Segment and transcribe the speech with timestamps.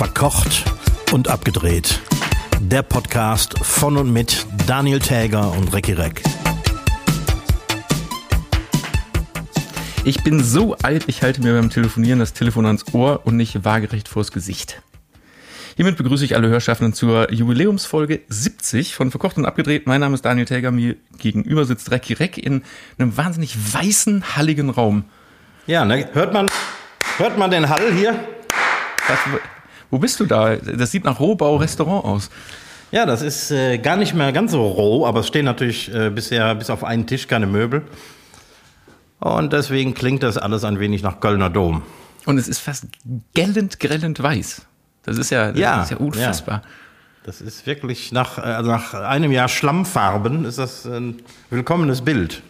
[0.00, 0.64] Verkocht
[1.12, 2.00] und abgedreht.
[2.58, 6.22] Der Podcast von und mit Daniel Täger und Recki Reck.
[10.04, 13.66] Ich bin so alt, ich halte mir beim Telefonieren das Telefon ans Ohr und nicht
[13.66, 14.80] waagerecht vors Gesicht.
[15.76, 19.86] Hiermit begrüße ich alle Hörschaffenden zur Jubiläumsfolge 70 von Verkocht und Abgedreht.
[19.86, 22.62] Mein Name ist Daniel Täger, mir gegenüber sitzt Recki Reck in
[22.96, 25.04] einem wahnsinnig weißen, halligen Raum.
[25.66, 26.08] Ja, ne?
[26.14, 26.48] hört, man,
[27.18, 28.18] hört man den Hall hier?
[29.06, 29.18] Was,
[29.90, 30.56] wo bist du da?
[30.56, 32.30] Das sieht nach Rohbau-Restaurant aus.
[32.92, 36.10] Ja, das ist äh, gar nicht mehr ganz so roh, aber es stehen natürlich äh,
[36.10, 37.82] bisher bis auf einen Tisch keine Möbel.
[39.20, 41.82] Und deswegen klingt das alles ein wenig nach Kölner Dom.
[42.26, 42.86] Und es ist fast
[43.34, 44.62] gellend, grellend weiß.
[45.04, 46.62] Das ist ja, das Ja, ist ja unfassbar.
[47.24, 52.42] Das ist wirklich nach, äh, also nach einem Jahr Schlammfarben ist das ein willkommenes Bild.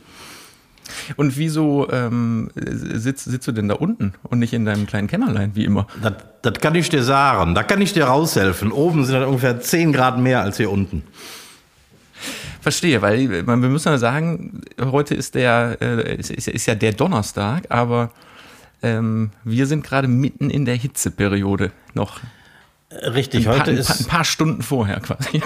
[1.16, 5.52] Und wieso ähm, sitzt, sitzt du denn da unten und nicht in deinem kleinen Kämmerlein,
[5.54, 5.86] wie immer?
[6.02, 7.54] Das, das kann ich dir sagen.
[7.54, 8.72] Da kann ich dir raushelfen.
[8.72, 11.02] Oben sind das ungefähr 10 Grad mehr als hier unten.
[12.60, 16.74] Verstehe, weil man, wir müssen ja sagen, heute ist der äh, ist, ist, ist ja
[16.74, 18.10] der Donnerstag, aber
[18.82, 22.20] ähm, wir sind gerade mitten in der Hitzeperiode noch.
[22.92, 25.42] Richtig, Ein paar, heute ein, paar, ein ist, paar Stunden vorher quasi.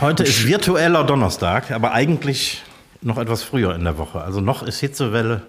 [0.00, 2.62] heute ist virtueller Donnerstag, aber eigentlich
[3.00, 4.20] noch etwas früher in der Woche.
[4.20, 5.42] Also noch ist Hitzewelle.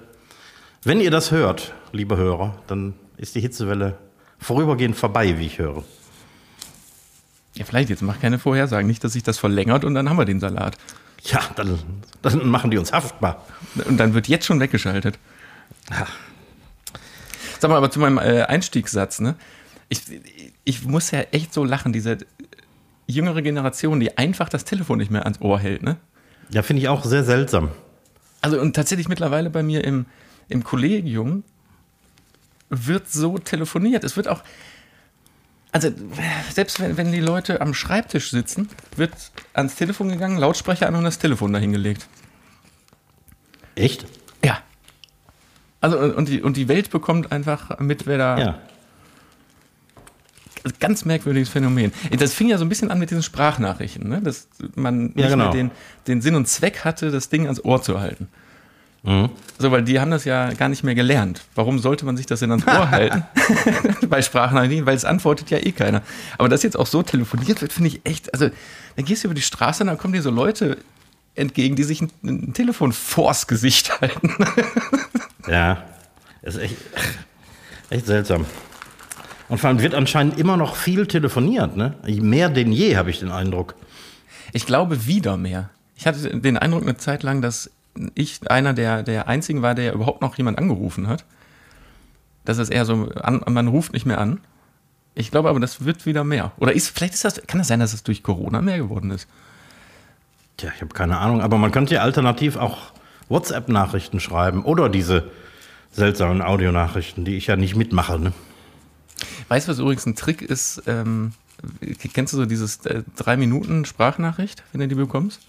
[0.83, 3.97] Wenn ihr das hört, liebe Hörer, dann ist die Hitzewelle
[4.39, 5.83] vorübergehend vorbei, wie ich höre.
[7.55, 10.25] ja, vielleicht jetzt mach keine Vorhersagen, nicht, dass sich das verlängert und dann haben wir
[10.25, 10.77] den Salat.
[11.23, 11.77] Ja, dann,
[12.21, 13.45] dann machen die uns haftbar.
[13.85, 15.19] Und dann wird jetzt schon weggeschaltet.
[17.59, 19.35] Sag mal, aber zu meinem äh, Einstiegssatz, ne?
[19.89, 20.03] Ich,
[20.63, 22.19] ich muss ja echt so lachen, diese
[23.07, 25.97] jüngere Generation, die einfach das Telefon nicht mehr ans Ohr hält, ne?
[26.49, 27.69] Ja, finde ich auch sehr seltsam.
[28.41, 30.05] Also und tatsächlich mittlerweile bei mir im,
[30.47, 31.43] im Kollegium
[32.69, 34.03] wird so telefoniert.
[34.03, 34.43] Es wird auch,
[35.71, 35.91] also
[36.51, 39.13] selbst wenn, wenn die Leute am Schreibtisch sitzen, wird
[39.53, 42.07] ans Telefon gegangen, Lautsprecher an und das Telefon dahingelegt.
[43.75, 44.05] Echt?
[44.43, 44.59] Ja.
[45.81, 48.37] Also und die, und die Welt bekommt einfach mit, wer da.
[48.37, 48.59] Ja.
[50.79, 51.91] Ganz merkwürdiges Phänomen.
[52.17, 54.21] Das fing ja so ein bisschen an mit diesen Sprachnachrichten, ne?
[54.21, 55.45] dass man nicht Ja, genau.
[55.45, 55.71] mehr den,
[56.07, 58.27] den Sinn und Zweck hatte, das Ding ans Ohr zu halten.
[59.57, 61.43] So, weil die haben das ja gar nicht mehr gelernt.
[61.55, 63.23] Warum sollte man sich das denn ans Ohr halten?
[64.09, 66.01] Bei Sprachnachrichten, weil es antwortet ja eh keiner.
[66.37, 68.49] Aber dass jetzt auch so telefoniert wird, finde ich echt, also
[68.97, 70.77] dann gehst du über die Straße und dann kommen dir so Leute
[71.35, 74.35] entgegen, die sich ein, ein Telefon vors Gesicht halten.
[75.47, 75.83] Ja,
[76.43, 76.75] ist echt,
[77.89, 78.45] echt seltsam.
[79.49, 81.95] Und vor allem wird anscheinend immer noch viel telefoniert, ne?
[82.05, 83.75] Mehr denn je, habe ich den Eindruck.
[84.53, 85.69] Ich glaube wieder mehr.
[85.95, 87.71] Ich hatte den Eindruck eine Zeit lang, dass
[88.13, 91.25] ich einer der, der einzigen war, der überhaupt noch jemand angerufen hat.
[92.45, 94.39] Das ist eher so, an, man ruft nicht mehr an.
[95.15, 96.51] Ich glaube aber, das wird wieder mehr.
[96.57, 99.27] Oder ist, vielleicht ist das, kann das sein, dass es durch Corona mehr geworden ist?
[100.57, 102.77] Tja, ich habe keine Ahnung, aber man könnte ja alternativ auch
[103.27, 105.29] WhatsApp-Nachrichten schreiben oder diese
[105.91, 108.33] seltsamen Audionachrichten, die ich ja nicht mitmache, ne?
[109.47, 110.83] Weißt du, was übrigens ein Trick ist?
[110.87, 111.33] Ähm,
[112.13, 115.41] kennst du so dieses äh, drei Minuten Sprachnachricht, wenn du die bekommst?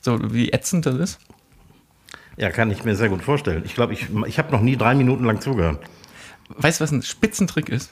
[0.00, 1.18] So wie ätzend das ist?
[2.36, 3.62] Ja, kann ich mir sehr gut vorstellen.
[3.64, 5.80] Ich glaube, ich, ich habe noch nie drei Minuten lang zugehört.
[6.50, 7.90] Weißt du, was ein Spitzentrick ist?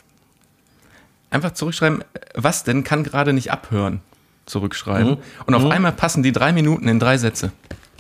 [1.31, 4.01] Einfach zurückschreiben, was denn kann gerade nicht abhören,
[4.47, 5.13] zurückschreiben.
[5.13, 5.19] Mhm.
[5.47, 7.53] Und auf einmal passen die drei Minuten in drei Sätze.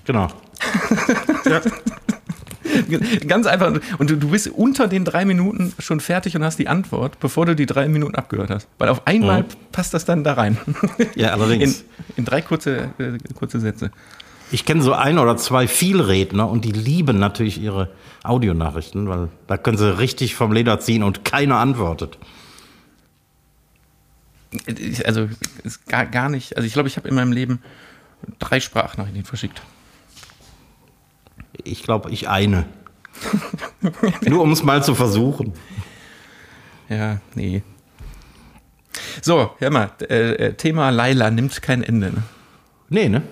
[0.05, 0.28] Genau.
[1.44, 1.60] ja.
[3.26, 3.72] Ganz einfach.
[3.98, 7.47] Und du, du bist unter den drei Minuten schon fertig und hast die Antwort, bevor
[7.47, 8.69] du die drei Minuten abgehört hast.
[8.78, 9.47] Weil auf einmal Mhm.
[9.72, 10.59] passt das dann da rein.
[11.14, 11.84] ja, In, allerdings.
[12.16, 13.91] in drei kurze, äh, kurze Sätze.
[14.53, 17.91] Ich kenne so ein oder zwei Vielredner und die lieben natürlich ihre
[18.22, 22.16] Audionachrichten, weil da können sie richtig vom Leder ziehen und keiner antwortet.
[25.04, 25.28] Also
[25.88, 26.56] gar, gar nicht.
[26.56, 27.60] Also ich glaube, ich habe in meinem Leben
[28.38, 29.60] drei Sprachnachrichten verschickt.
[31.65, 32.67] Ich glaube, ich eine.
[34.23, 35.53] Nur um es mal zu versuchen.
[36.88, 37.62] Ja, nee.
[39.23, 42.11] So, hör mal, äh, äh, Thema Laila nimmt kein Ende.
[42.11, 42.23] Ne?
[42.88, 43.23] Nee, ne?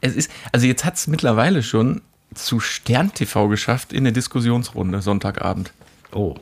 [0.00, 2.02] Es ist, also jetzt hat es mittlerweile schon
[2.34, 5.72] zu Stern TV geschafft in der Diskussionsrunde Sonntagabend.
[6.12, 6.36] Oh.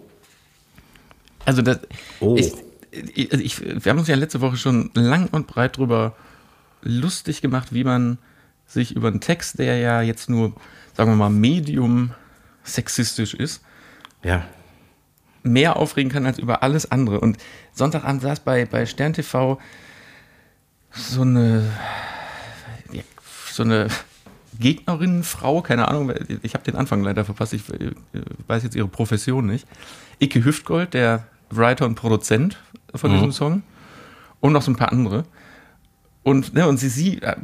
[1.45, 1.81] Also das,
[2.21, 2.37] Oh.
[2.37, 2.53] ich,
[3.15, 6.15] ich, also ich, wir haben uns ja letzte Woche schon lang und breit drüber
[6.83, 8.19] lustig gemacht, wie man
[8.67, 10.53] sich über einen Text, der ja jetzt nur,
[10.97, 12.13] sagen wir mal, medium
[12.65, 13.63] sexistisch ist,
[14.23, 14.45] Ja.
[15.43, 17.21] mehr aufregen kann als über alles andere.
[17.21, 17.37] Und
[17.73, 19.61] Sonntagabend saß bei, bei Stern TV
[20.91, 21.71] so eine,
[23.53, 23.89] so eine
[24.59, 26.13] Gegnerinnenfrau, keine Ahnung,
[26.43, 27.93] ich habe den Anfang leider verpasst, ich äh,
[28.47, 29.67] weiß jetzt ihre Profession nicht.
[30.19, 32.57] Icke Hüftgold, der Writer und Produzent
[32.95, 33.63] von diesem Song.
[34.41, 35.25] Und noch so ein paar andere.
[36.23, 37.37] Und, ne, und sie, sie äh,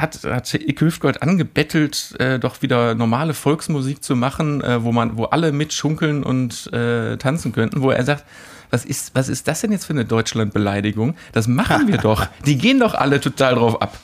[0.00, 5.16] hat, hat Ike Hüftgold angebettelt, äh, doch wieder normale Volksmusik zu machen, äh, wo man,
[5.16, 8.24] wo alle mitschunkeln und äh, tanzen könnten, wo er sagt,
[8.70, 11.16] was ist, was ist das denn jetzt für eine Deutschlandbeleidigung?
[11.32, 12.26] Das machen wir doch.
[12.46, 13.96] Die gehen doch alle total drauf ab.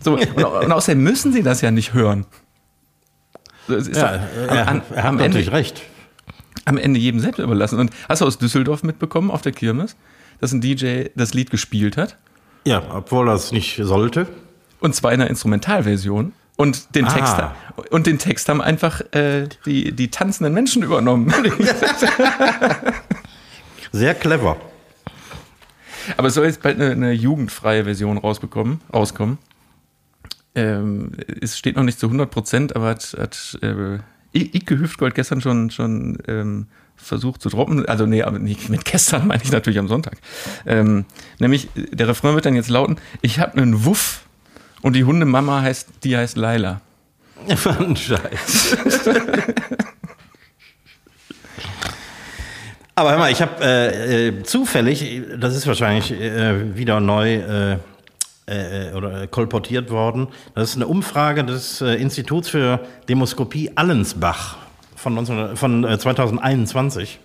[0.00, 2.24] So, und, und außerdem müssen sie das ja nicht hören.
[3.66, 5.82] So, Ja, doch er, am, er hat am, Ende, natürlich recht.
[6.64, 7.78] am Ende jedem selbst überlassen.
[7.78, 9.96] Und hast du aus Düsseldorf mitbekommen auf der Kirmes,
[10.40, 12.16] dass ein DJ das Lied gespielt hat?
[12.64, 14.28] Ja, obwohl er es nicht sollte.
[14.80, 16.32] Und zwar in einer Instrumentalversion.
[16.56, 17.12] Und den, Ah.
[17.14, 21.32] Text, und den Text haben einfach äh, die, die tanzenden Menschen übernommen.
[23.92, 24.56] Sehr clever.
[26.16, 29.38] Aber es soll jetzt bald eine, eine jugendfreie Version rausbekommen, rauskommen.
[30.54, 33.98] Ähm, es steht noch nicht zu 100 Prozent, aber hat, hat äh,
[34.34, 36.66] Ike Hüftgold gestern schon, schon ähm,
[36.96, 37.86] versucht zu droppen.
[37.86, 40.18] Also, nee, aber nicht mit gestern meine ich natürlich am Sonntag.
[40.66, 41.04] Ähm,
[41.38, 44.24] nämlich, der Refrain wird dann jetzt lauten: Ich habe einen Wuff
[44.82, 46.80] und die Hundemama heißt, die heißt Laila.
[47.78, 48.76] Ein Scheiß.
[52.98, 57.78] Aber hör mal, ich habe äh, äh, zufällig, das ist wahrscheinlich äh, wieder neu äh,
[58.46, 60.26] äh, oder kolportiert worden,
[60.56, 64.56] das ist eine Umfrage des äh, Instituts für Demoskopie Allensbach
[64.96, 67.20] von, 19, von äh, 2021.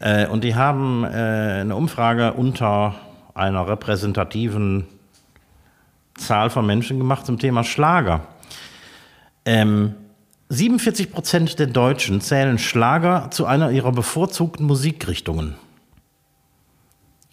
[0.00, 2.96] Äh, und die haben eine Umfrage unter
[3.34, 4.88] einer repräsentativen
[6.18, 8.26] Zahl von Menschen gemacht zum Thema Schlager.
[9.44, 9.94] Ähm,
[10.50, 15.56] 47 Prozent der Deutschen zählen Schlager zu einer ihrer bevorzugten Musikrichtungen.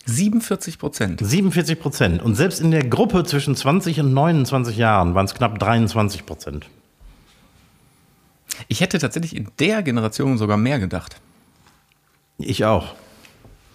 [0.05, 1.21] 47 Prozent.
[1.23, 2.21] 47 Prozent.
[2.21, 6.67] Und selbst in der Gruppe zwischen 20 und 29 Jahren waren es knapp 23 Prozent.
[8.67, 11.19] Ich hätte tatsächlich in der Generation sogar mehr gedacht.
[12.37, 12.95] Ich auch.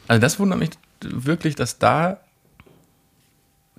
[0.06, 0.70] Also das wundert mich
[1.02, 2.20] wirklich, dass da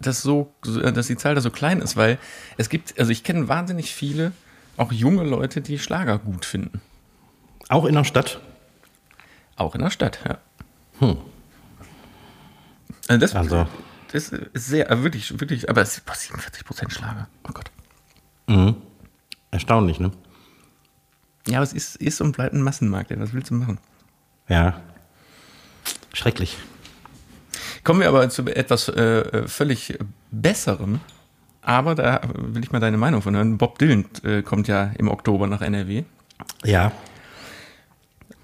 [0.02, 2.18] das so, dass die Zahl da so klein ist, weil
[2.58, 4.32] es gibt, also ich kenne wahnsinnig viele,
[4.78, 6.82] auch junge Leute, die Schlager gut finden.
[7.70, 8.40] Auch in der Stadt.
[9.56, 10.38] Auch in der Stadt, ja.
[13.08, 13.68] Also das, Also,
[14.12, 17.28] das ist sehr, äh, wirklich, wirklich, aber es ist boah, 47 Prozent Schlager.
[17.48, 17.72] Oh Gott.
[19.52, 20.12] erstaunlich, ne?
[21.48, 23.20] Ja, aber es ist, ist und bleibt ein Massenmarkt, ey.
[23.20, 23.80] was willst du machen?
[24.48, 24.82] Ja.
[26.14, 26.58] Schrecklich.
[27.84, 29.98] Kommen wir aber zu etwas äh, völlig
[30.32, 31.00] Besserem.
[31.62, 33.58] Aber da will ich mal deine Meinung von hören.
[33.58, 36.04] Bob Dylan äh, kommt ja im Oktober nach NRW.
[36.64, 36.92] Ja.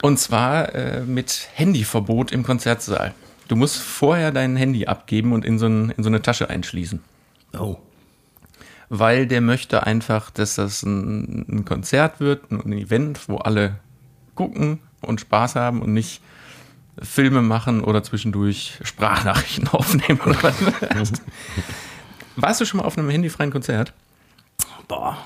[0.01, 3.13] Und zwar äh, mit Handyverbot im Konzertsaal.
[3.47, 6.99] Du musst vorher dein Handy abgeben und in so, ein, in so eine Tasche einschließen.
[7.57, 7.77] Oh.
[8.89, 13.79] Weil der möchte einfach, dass das ein, ein Konzert wird, ein Event, wo alle
[14.35, 16.21] gucken und Spaß haben und nicht
[17.01, 21.11] Filme machen oder zwischendurch Sprachnachrichten aufnehmen oder was.
[22.35, 23.93] Warst du schon mal auf einem handyfreien Konzert?
[24.87, 25.17] Boah.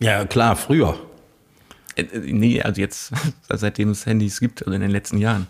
[0.00, 0.98] Ja, klar, früher.
[1.96, 3.12] Äh, äh, nee, also jetzt,
[3.48, 5.46] seitdem es Handys gibt, also in den letzten Jahren.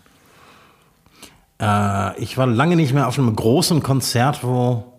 [1.59, 4.93] Äh, ich war lange nicht mehr auf einem großen Konzert, wo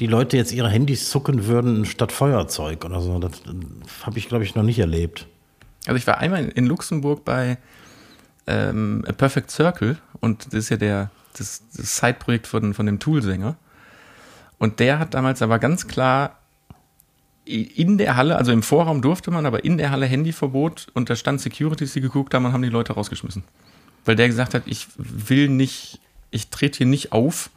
[0.00, 3.18] die Leute jetzt ihre Handys zucken würden statt Feuerzeug oder so.
[3.18, 5.28] Das, das habe ich, glaube ich, noch nicht erlebt.
[5.86, 7.58] Also ich war einmal in Luxemburg bei
[8.46, 12.98] ähm, A Perfect Circle und das ist ja der, das, das Side-Projekt von, von dem
[12.98, 13.56] Tool-Sänger.
[14.58, 16.38] Und der hat damals aber ganz klar
[17.44, 21.16] in der Halle, also im Vorraum durfte man, aber in der Halle Handyverbot und da
[21.16, 23.44] stand Securities, die geguckt haben und haben die Leute rausgeschmissen.
[24.04, 27.50] Weil der gesagt hat, ich will nicht, ich trete hier nicht auf,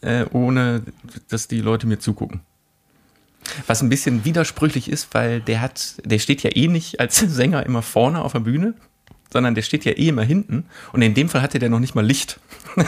[0.00, 0.82] äh, ohne
[1.28, 2.40] dass die Leute mir zugucken.
[3.66, 7.66] Was ein bisschen widersprüchlich ist, weil der hat, der steht ja eh nicht als Sänger
[7.66, 8.74] immer vorne auf der Bühne,
[9.34, 10.64] sondern der steht ja eh immer hinten.
[10.92, 12.38] Und in dem Fall hatte der noch nicht mal Licht.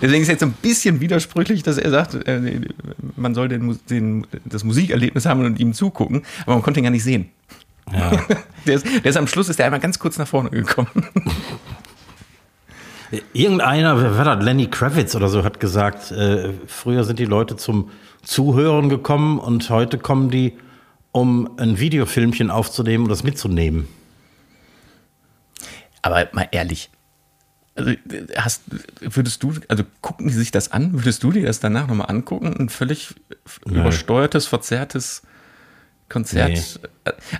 [0.00, 2.60] Deswegen ist jetzt so ein bisschen widersprüchlich, dass er sagt, äh,
[3.16, 6.90] man soll den, den, das Musikerlebnis haben und ihm zugucken, aber man konnte ihn gar
[6.90, 7.28] nicht sehen.
[7.92, 8.12] Ja.
[8.66, 10.88] Der ist, der ist am Schluss ist der einmal ganz kurz nach vorne gekommen.
[13.32, 17.54] Irgendeiner, wer war das, Lenny Kravitz oder so, hat gesagt, äh, früher sind die Leute
[17.54, 17.90] zum
[18.24, 20.54] Zuhören gekommen und heute kommen die,
[21.16, 23.88] um ein Videofilmchen aufzunehmen und das mitzunehmen.
[26.02, 26.90] Aber mal ehrlich,
[27.74, 27.92] also
[28.36, 28.62] hast,
[29.00, 30.92] würdest du, also gucken die sich das an?
[30.92, 32.54] Würdest du dir das danach nochmal angucken?
[32.58, 33.14] Ein völlig
[33.64, 35.22] übersteuertes, verzerrtes
[36.10, 36.80] Konzert.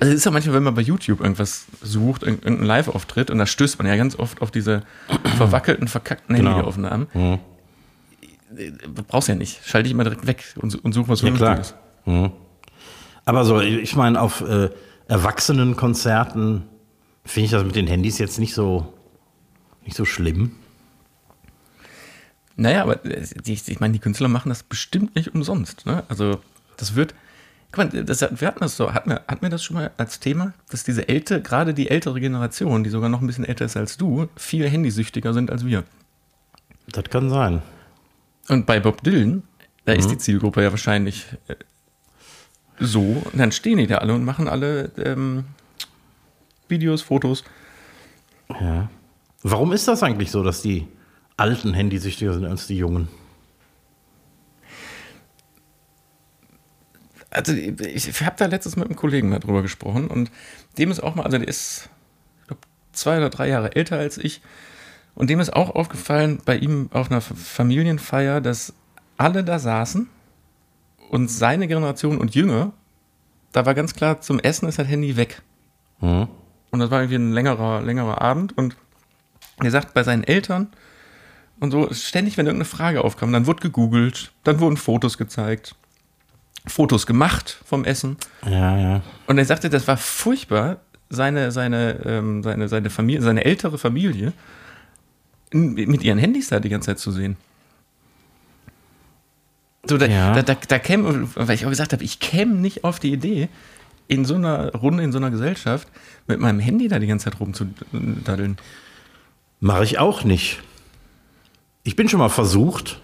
[0.00, 3.46] Also es ist ja manchmal, wenn man bei YouTube irgendwas sucht, irgendeinen Live-Auftritt, und da
[3.46, 4.84] stößt man ja ganz oft auf diese
[5.36, 6.54] verwackelten, verkackten Genau.
[6.54, 7.08] Handyaufnahmen.
[7.12, 7.38] Mhm.
[9.06, 9.60] Brauchst ja nicht.
[9.66, 11.62] Schalte ich mal direkt weg und, und such was Ja, klar.
[12.04, 12.45] Vernünftiges.
[13.26, 14.70] Aber so, ich meine, auf äh,
[15.08, 16.62] Erwachsenenkonzerten
[17.24, 18.94] finde ich das mit den Handys jetzt nicht so,
[19.84, 20.52] nicht so schlimm.
[22.54, 25.86] Naja, aber äh, die, ich meine, die Künstler machen das bestimmt nicht umsonst.
[25.86, 26.04] Ne?
[26.08, 26.40] Also
[26.76, 27.16] das wird,
[27.72, 30.20] guck mal, das, wir hatten das so, hatten wir, hatten wir das schon mal als
[30.20, 33.76] Thema, dass diese ältere, gerade die ältere Generation, die sogar noch ein bisschen älter ist
[33.76, 35.82] als du, viel handysüchtiger sind als wir.
[36.86, 37.60] Das kann sein.
[38.48, 39.42] Und bei Bob Dylan,
[39.84, 41.56] da ist die Zielgruppe ja wahrscheinlich äh,
[42.78, 45.44] so, und dann stehen die da alle und machen alle ähm,
[46.68, 47.44] Videos, Fotos.
[48.48, 48.90] Ja.
[49.42, 50.86] Warum ist das eigentlich so, dass die
[51.36, 53.08] alten handysüchtiger sind als die jungen?
[57.30, 60.30] Also ich, ich habe da letztens mit einem Kollegen mal drüber gesprochen und
[60.78, 61.90] dem ist auch mal, also der ist,
[62.40, 64.40] ich glaube, zwei oder drei Jahre älter als ich
[65.14, 68.72] und dem ist auch aufgefallen bei ihm auf einer Familienfeier, dass
[69.18, 70.08] alle da saßen
[71.10, 72.72] und seine Generation und Jünger,
[73.52, 75.42] da war ganz klar, zum Essen ist das Handy weg.
[76.00, 76.28] Mhm.
[76.70, 78.76] Und das war irgendwie ein längerer, längerer Abend und
[79.58, 80.68] er sagt, bei seinen Eltern
[81.58, 85.74] und so, ständig, wenn irgendeine Frage aufkam, dann wurde gegoogelt, dann wurden Fotos gezeigt,
[86.66, 88.16] Fotos gemacht vom Essen.
[88.44, 89.02] Ja, ja.
[89.26, 94.32] Und er sagte, das war furchtbar, seine, seine, ähm, seine, seine Familie, seine ältere Familie
[95.52, 97.36] mit ihren Handys da die ganze Zeit zu sehen.
[99.88, 100.32] So, da, Ja.
[100.34, 103.48] da, da, da käme, weil ich auch gesagt habe, ich käme nicht auf die Idee,
[104.08, 105.88] in so einer Runde, in so einer Gesellschaft,
[106.26, 108.56] mit meinem Handy da die ganze Zeit rumzudaddeln.
[109.60, 110.60] Mache ich auch nicht.
[111.82, 113.00] Ich bin schon mal versucht.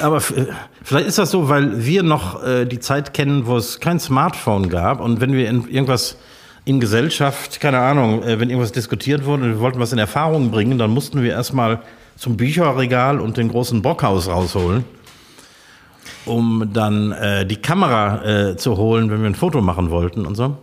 [0.00, 4.00] Aber vielleicht ist das so, weil wir noch äh, die Zeit kennen, wo es kein
[4.00, 6.16] Smartphone gab und wenn wir in irgendwas
[6.64, 10.50] in Gesellschaft, keine Ahnung, äh, wenn irgendwas diskutiert wurde und wir wollten was in Erfahrung
[10.50, 11.80] bringen, dann mussten wir erstmal
[12.16, 14.84] zum Bücherregal und den großen Brockhaus rausholen,
[16.24, 20.34] um dann äh, die Kamera äh, zu holen, wenn wir ein Foto machen wollten und
[20.34, 20.56] so.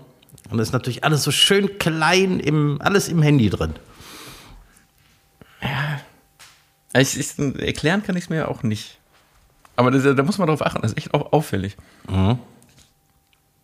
[0.50, 3.74] Und das ist natürlich alles so schön klein, im, alles im Handy drin.
[6.96, 9.00] Ich, ich, erklären kann ich es mir ja auch nicht.
[9.76, 11.76] Aber das, da muss man drauf achten, das ist echt auch auffällig.
[12.08, 12.38] Ja,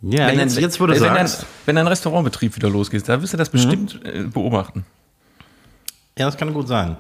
[0.01, 1.46] Wenn jetzt, ein- jetzt du wenn ein, sagst.
[1.65, 4.86] wenn ein Restaurantbetrieb wieder losgeht, da wirst du das bestimmt äh, beobachten.
[6.17, 6.98] Ja, das kann gut sein.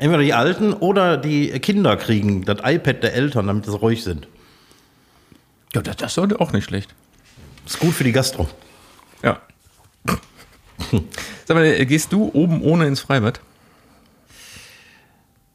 [0.00, 4.28] Entweder die Alten oder die Kinder kriegen das iPad der Eltern, damit sie ruhig sind.
[5.74, 6.94] Ja, das, das sollte auch nicht schlecht.
[7.66, 8.48] Ist gut für die Gastro.
[9.22, 9.40] Ja.
[11.44, 13.42] Sag mal, äh, gehst du oben ohne ins Freibad?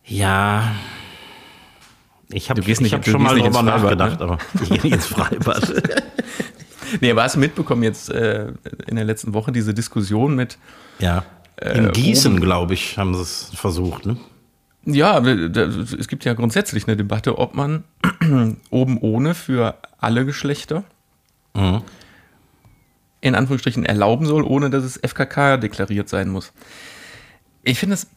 [0.05, 0.75] Ja.
[2.29, 4.25] Ich habe hab schon mal drüber Freibad, nachgedacht, ne?
[4.25, 5.73] aber ich gehe nicht ins Freibad.
[7.01, 8.53] Nee, aber hast du mitbekommen jetzt äh,
[8.85, 10.59] in der letzten Woche diese Diskussion mit,
[10.99, 11.25] ja.
[11.59, 14.05] In Äh, Gießen, glaube ich, haben sie es versucht.
[14.05, 14.17] Ne?
[14.85, 17.83] Ja, es gibt ja grundsätzlich eine Debatte, ob man
[18.69, 20.83] oben ohne für alle Geschlechter
[23.21, 26.51] in Anführungsstrichen erlauben soll, ohne dass es FKK deklariert sein muss.
[27.63, 28.07] Ich finde das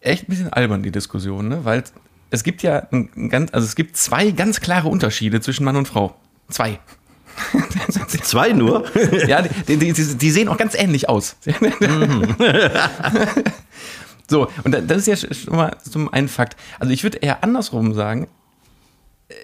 [0.00, 1.64] echt ein bisschen albern, die Diskussion, ne?
[1.64, 1.84] weil
[2.30, 5.76] es gibt ja ein, ein ganz, also es gibt zwei ganz klare Unterschiede zwischen Mann
[5.76, 6.16] und Frau.
[6.48, 6.80] Zwei.
[8.22, 8.84] Zwei nur?
[9.26, 11.36] Ja, die, die, die, die sehen auch ganz ähnlich aus.
[14.30, 16.56] so, und da- das ist ja schon mal zum einen Fakt.
[16.78, 18.28] Also ich würde eher andersrum sagen,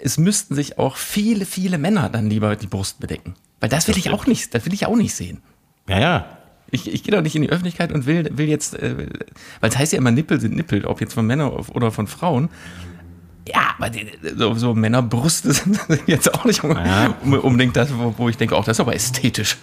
[0.02, 3.35] es müssten sich auch viele, viele Männer dann lieber die Brust bedecken.
[3.61, 5.43] Weil das will ich auch nicht, das will ich auch nicht sehen.
[5.88, 6.26] ja, ja.
[6.73, 9.07] Ich, ich gehe doch nicht in die Öffentlichkeit und will, will jetzt, äh,
[9.61, 12.49] weil es heißt ja immer, Nippel sind Nippel, ob jetzt von Männern oder von Frauen.
[13.47, 15.78] Ja, aber die, so, so Männerbrüste sind
[16.09, 17.14] jetzt auch nicht Ja.
[17.23, 19.59] unbedingt das, wo, wo ich denke, auch das ist aber ästhetisch.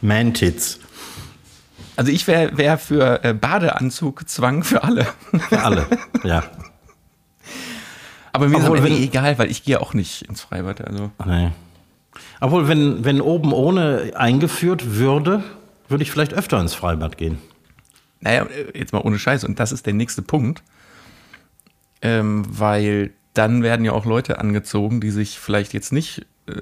[0.00, 0.80] Man-Tits.
[1.98, 5.04] Also ich wäre wär für äh, Badeanzugzwang für alle.
[5.48, 5.86] Für alle.
[6.22, 6.44] ja.
[8.32, 10.80] Aber mir Obwohl, ist am Ende wenn- egal, weil ich gehe auch nicht ins Freibad.
[10.86, 11.50] Also Nee.
[12.40, 15.42] Obwohl, wenn, wenn oben ohne eingeführt würde,
[15.88, 17.38] würde ich vielleicht öfter ins Freibad gehen.
[18.20, 19.42] Naja, jetzt mal ohne Scheiß.
[19.42, 20.62] Und das ist der nächste Punkt.
[22.00, 26.52] Ähm, weil dann werden ja auch Leute angezogen, die sich vielleicht jetzt nicht äh,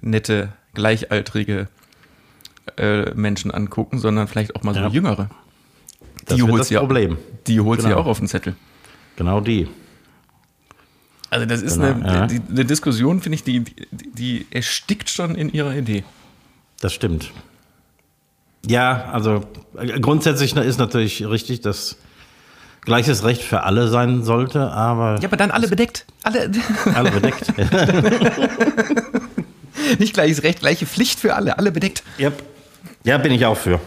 [0.00, 1.68] nette, gleichaltrige
[2.76, 4.88] äh, Menschen angucken, sondern vielleicht auch mal so Ja.
[4.88, 5.28] jüngere.
[6.26, 7.18] Das Die das ja- Problem.
[7.46, 8.00] Die holt sie Genau.
[8.00, 8.54] auch auf den Zettel.
[9.16, 9.68] Genau die.
[11.30, 12.26] Also das ist Genau, eine, ja.
[12.26, 16.04] die, eine Diskussion, finde ich, die, die, die erstickt schon in ihrer Idee.
[16.80, 17.30] Das stimmt.
[18.66, 19.44] Ja, also
[19.78, 21.96] äh, grundsätzlich ist natürlich richtig, dass
[22.82, 26.06] gleiches Recht für alle sein sollte, aber Ja, aber dann alle bedeckt.
[26.22, 26.50] Alle,
[26.94, 27.52] alle bedeckt.
[29.98, 31.58] nicht gleiches Recht, gleiche Pflicht für alle.
[31.58, 32.02] Alle bedeckt.
[32.18, 32.42] yep.
[33.04, 33.80] Ja, bin ich auch für.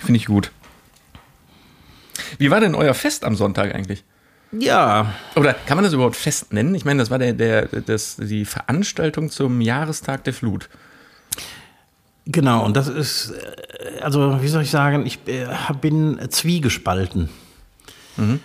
[0.00, 0.50] Finde ich gut.
[2.38, 4.04] Wie war denn euer Fest am Sonntag eigentlich?
[4.52, 6.74] Ja, Oder kann man das überhaupt Fest nennen?
[6.74, 10.68] Ich meine, das war der, der, das, die Veranstaltung zum Jahrestag der Flut.
[12.26, 15.46] Genau, und das ist, äh, also wie soll ich sagen, ich äh,
[15.80, 17.30] bin zwiegespalten.
[18.16, 18.40] Mhm.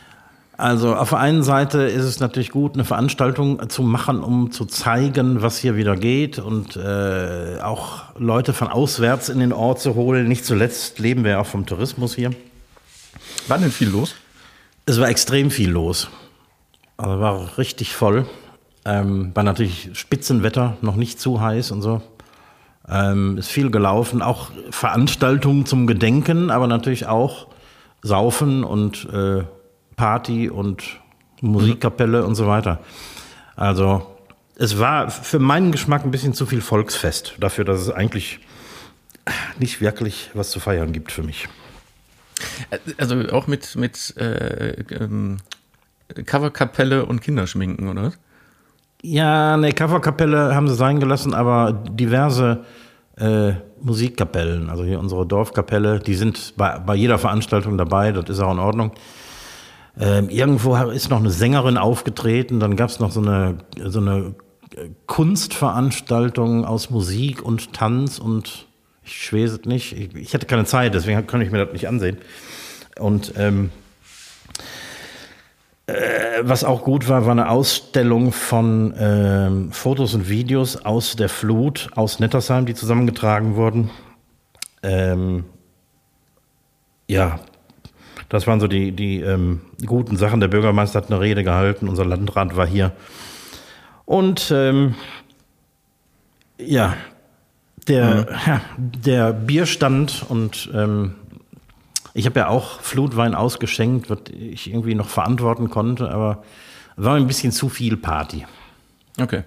[0.57, 4.65] Also auf der einen Seite ist es natürlich gut, eine Veranstaltung zu machen, um zu
[4.65, 9.93] zeigen, was hier wieder geht und äh, auch Leute von auswärts in den Ort zu
[9.93, 10.27] holen.
[10.27, 12.31] Nicht zuletzt leben wir auch vom Tourismus hier.
[13.47, 14.15] War denn viel los?
[14.87, 16.09] Es war extrem viel los.
[16.97, 18.25] Also war richtig voll.
[18.83, 22.01] Ähm, war natürlich Spitzenwetter, noch nicht zu heiß und so.
[22.89, 27.45] Ähm, ist viel gelaufen, auch Veranstaltungen zum Gedenken, aber natürlich auch
[28.01, 29.43] Saufen und äh,
[29.97, 31.01] Party und
[31.41, 32.79] Musikkapelle und so weiter.
[33.57, 34.15] Also
[34.55, 38.39] es war für meinen Geschmack ein bisschen zu viel Volksfest dafür, dass es eigentlich
[39.59, 41.49] nicht wirklich was zu feiern gibt für mich.
[42.97, 45.37] Also auch mit, mit äh, ähm,
[46.25, 48.13] Coverkapelle und Kinderschminken, oder?
[49.01, 52.63] Ja, eine Coverkapelle haben sie sein gelassen, aber diverse
[53.17, 58.39] äh, Musikkapellen, also hier unsere Dorfkapelle, die sind bei, bei jeder Veranstaltung dabei, das ist
[58.39, 58.91] auch in Ordnung.
[59.99, 64.35] Ähm, irgendwo ist noch eine Sängerin aufgetreten, dann gab es noch so eine, so eine
[65.07, 68.67] Kunstveranstaltung aus Musik und Tanz und
[69.03, 69.93] ich es nicht.
[69.93, 72.17] Ich, ich hatte keine Zeit, deswegen konnte ich mir das nicht ansehen.
[72.99, 73.71] Und ähm,
[75.87, 75.93] äh,
[76.41, 81.89] was auch gut war, war eine Ausstellung von ähm, Fotos und Videos aus der Flut
[81.95, 83.89] aus Nettersheim, die zusammengetragen wurden.
[84.83, 85.45] Ähm,
[87.07, 87.39] ja,
[88.29, 90.39] das waren so die, die ähm, guten Sachen.
[90.39, 92.91] Der Bürgermeister hat eine Rede gehalten, unser Landrat war hier.
[94.05, 94.95] Und ähm,
[96.57, 96.95] ja,
[97.87, 98.25] der, mhm.
[98.45, 101.15] ja, der Bierstand und ähm,
[102.13, 106.43] ich habe ja auch Flutwein ausgeschenkt, was ich irgendwie noch verantworten konnte, aber
[106.95, 108.45] war ein bisschen zu viel Party.
[109.19, 109.43] Okay.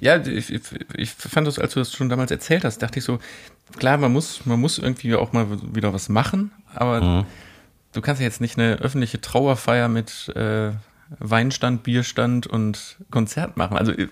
[0.00, 0.52] Ja, ich,
[0.94, 3.18] ich, fand das, als du das schon damals erzählt hast, dachte ich so,
[3.78, 7.24] klar, man muss, man muss irgendwie auch mal wieder was machen, aber mhm.
[7.92, 10.72] du kannst ja jetzt nicht eine öffentliche Trauerfeier mit äh,
[11.18, 13.76] Weinstand, Bierstand und Konzert machen.
[13.76, 14.08] Also äh,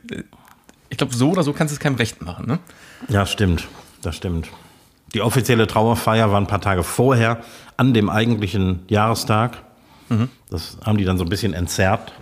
[0.88, 2.58] ich glaube, so oder so kannst du es keinem recht machen, ne?
[3.08, 3.68] Ja, stimmt.
[4.02, 4.48] Das stimmt.
[5.14, 7.42] Die offizielle Trauerfeier war ein paar Tage vorher
[7.76, 9.62] an dem eigentlichen Jahrestag.
[10.08, 10.28] Mhm.
[10.50, 12.12] Das haben die dann so ein bisschen entzerrt,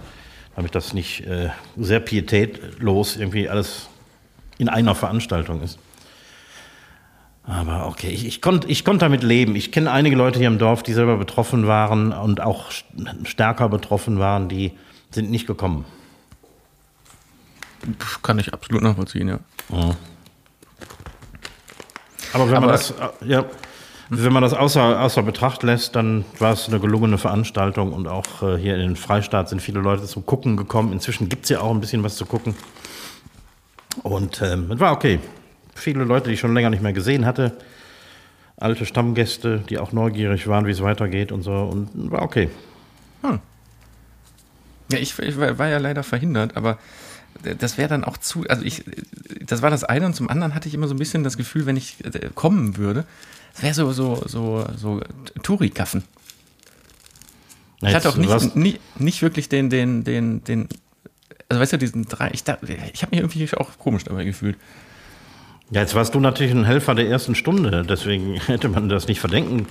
[0.56, 3.88] damit das nicht äh, sehr pietätlos irgendwie alles
[4.58, 5.78] in einer Veranstaltung ist.
[7.48, 9.56] Aber okay, ich, ich konnte ich konnt damit leben.
[9.56, 12.66] Ich kenne einige Leute hier im Dorf, die selber betroffen waren und auch
[13.24, 14.72] stärker betroffen waren, die
[15.10, 15.86] sind nicht gekommen.
[18.22, 19.38] Kann ich absolut nachvollziehen, ja.
[19.70, 19.96] ja.
[22.34, 22.92] Aber wenn Aber, man das,
[23.24, 23.46] ja,
[24.10, 28.42] wenn man das außer, außer Betracht lässt, dann war es eine gelungene Veranstaltung und auch
[28.42, 30.92] äh, hier in den Freistaat sind viele Leute zum Gucken gekommen.
[30.92, 32.54] Inzwischen gibt es ja auch ein bisschen was zu gucken.
[34.02, 35.18] Und ähm, es war okay
[35.78, 37.56] viele Leute, die ich schon länger nicht mehr gesehen hatte.
[38.56, 41.52] Alte Stammgäste, die auch neugierig waren, wie es weitergeht und so.
[41.52, 42.48] Und war okay.
[43.22, 43.38] Hm.
[44.90, 46.78] Ja, ich, ich, war ja leider verhindert, aber
[47.42, 48.44] das wäre dann auch zu.
[48.48, 48.84] Also ich,
[49.40, 51.66] das war das eine und zum anderen hatte ich immer so ein bisschen das Gefühl,
[51.66, 53.04] wenn ich äh, kommen würde,
[53.54, 55.00] es wäre so, so, so, so
[55.42, 56.04] Touri-Gaffen.
[57.80, 60.68] Ich hatte auch nicht, nicht, nicht wirklich den, den, den, den,
[61.48, 64.56] also weißt du, diesen drei, ich, ich habe mich irgendwie auch komisch dabei gefühlt.
[65.70, 69.20] Ja, jetzt warst du natürlich ein Helfer der ersten Stunde, deswegen hätte man das nicht
[69.20, 69.66] verdenken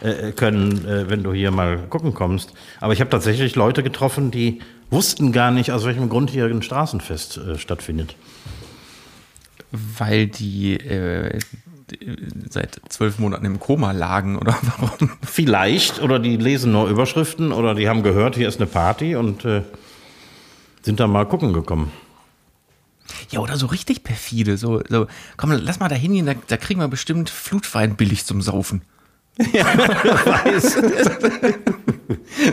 [0.00, 2.52] äh, können, äh, wenn du hier mal gucken kommst.
[2.80, 6.62] Aber ich habe tatsächlich Leute getroffen, die wussten gar nicht, aus welchem Grund hier ein
[6.62, 8.14] Straßenfest äh, stattfindet.
[9.70, 11.40] Weil die äh,
[12.50, 15.10] seit zwölf Monaten im Koma lagen oder warum?
[15.22, 19.46] Vielleicht, oder die lesen nur Überschriften oder die haben gehört, hier ist eine Party und
[19.46, 19.62] äh,
[20.82, 21.90] sind da mal gucken gekommen.
[23.30, 24.56] Ja, oder so richtig perfide.
[24.56, 28.42] So, so komm, lass mal da hingehen, da, da kriegen wir bestimmt Flutwein billig zum
[28.42, 28.82] Saufen.
[29.52, 30.78] Ja, weiß.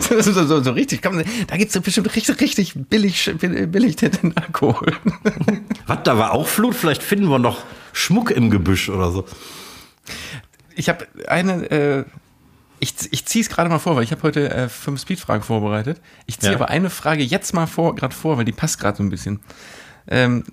[0.00, 4.36] so, so, so, so, richtig, komm, da gibt es bestimmt richtig, richtig billig, billig den
[4.36, 4.92] Alkohol.
[5.86, 6.76] Was, da war auch Flut?
[6.76, 9.24] Vielleicht finden wir noch Schmuck im Gebüsch oder so.
[10.76, 12.04] Ich habe eine, äh,
[12.78, 16.00] ich, ich ziehe es gerade mal vor, weil ich habe heute äh, fünf Speedfragen vorbereitet.
[16.26, 16.58] Ich ziehe ja.
[16.58, 19.40] aber eine Frage jetzt mal vor, gerade vor, weil die passt gerade so ein bisschen.
[20.08, 20.44] Ähm,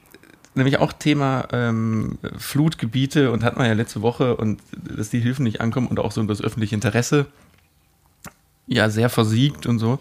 [0.56, 5.44] nämlich auch Thema ähm, Flutgebiete und hat man ja letzte Woche und dass die Hilfen
[5.44, 7.26] nicht ankommen und auch so das öffentliche Interesse
[8.68, 10.00] ja sehr versiegt und so.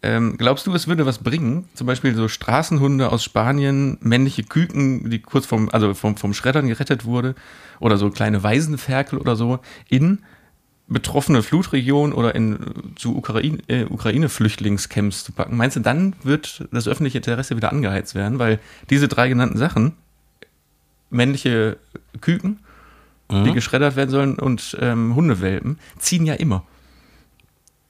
[0.00, 1.68] Ähm, glaubst du, es würde was bringen?
[1.74, 6.68] Zum Beispiel so Straßenhunde aus Spanien, männliche Küken, die kurz vom, also vom, vom Schreddern
[6.68, 7.34] gerettet wurde,
[7.80, 10.20] oder so kleine Waisenferkel oder so, in
[10.88, 12.58] betroffene Flutregion oder in,
[12.96, 18.14] zu Ukraine, äh, Ukraine-Flüchtlingscamps zu packen, meinst du, dann wird das öffentliche Interesse wieder angeheizt
[18.14, 18.38] werden?
[18.38, 19.92] Weil diese drei genannten Sachen,
[21.10, 21.76] männliche
[22.20, 22.60] Küken,
[23.30, 26.64] die geschreddert werden sollen, und ähm, Hundewelpen, ziehen ja immer.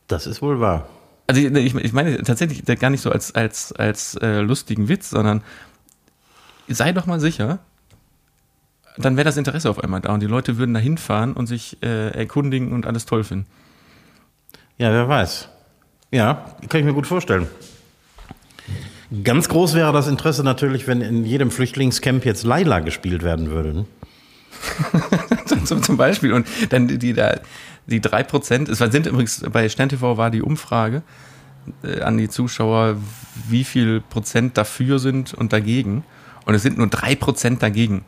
[0.09, 0.89] Das ist wohl wahr.
[1.29, 5.43] Also ich, ich meine tatsächlich gar nicht so als, als, als äh, lustigen Witz, sondern
[6.67, 7.61] sei doch mal sicher,
[8.99, 11.79] dann wäre das Interesse auf einmal da und die Leute würden da hinfahren und sich
[11.83, 13.47] äh, erkundigen und alles toll finden.
[14.77, 15.49] Ja, wer weiß.
[16.11, 17.49] Ja, kann ich mir gut vorstellen.
[19.25, 23.73] Ganz groß wäre das Interesse natürlich, wenn in jedem Flüchtlingscamp jetzt Laila gespielt werden würde.
[23.73, 23.87] Ne?
[25.65, 26.33] zum, Beispiel.
[26.33, 27.41] Und dann die, da,
[27.87, 31.03] die drei Prozent, es sind übrigens, bei SternTV war die Umfrage
[31.83, 32.97] äh, an die Zuschauer,
[33.49, 36.05] wie viel Prozent dafür sind und dagegen.
[36.45, 38.05] Und es sind nur drei Prozent dagegen,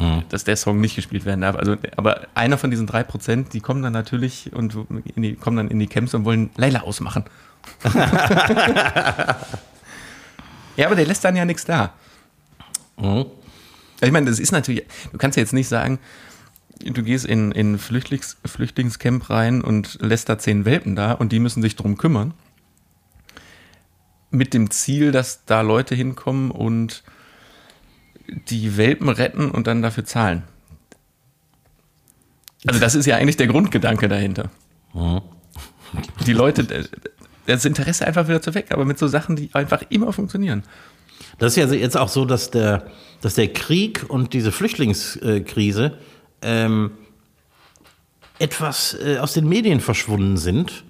[0.00, 0.22] Hm.
[0.30, 1.56] dass der Song nicht gespielt werden darf.
[1.56, 4.74] Also, aber einer von diesen drei Prozent, die kommen dann natürlich und
[5.14, 7.24] in die, kommen dann in die Camps und wollen Leila ausmachen.
[10.76, 11.92] ja, aber der lässt dann ja nichts da.
[12.96, 13.26] Mhm.
[14.00, 15.98] Ich meine, das ist natürlich, du kannst ja jetzt nicht sagen,
[16.78, 21.40] du gehst in in Flüchtlings, Flüchtlingscamp rein und lässt da zehn Welpen da und die
[21.40, 22.32] müssen sich drum kümmern.
[24.30, 27.02] Mit dem Ziel, dass da Leute hinkommen und
[28.48, 30.42] die Welpen retten und dann dafür zahlen.
[32.66, 34.50] Also das ist ja eigentlich der Grundgedanke dahinter.
[36.26, 36.88] Die Leute,
[37.46, 40.62] das Interesse einfach wieder zu weg, aber mit so Sachen, die einfach immer funktionieren.
[41.38, 42.86] Das ist ja jetzt auch so, dass der,
[43.20, 45.98] dass der Krieg und diese Flüchtlingskrise
[46.42, 46.92] ähm,
[48.38, 50.84] etwas äh, aus den Medien verschwunden sind,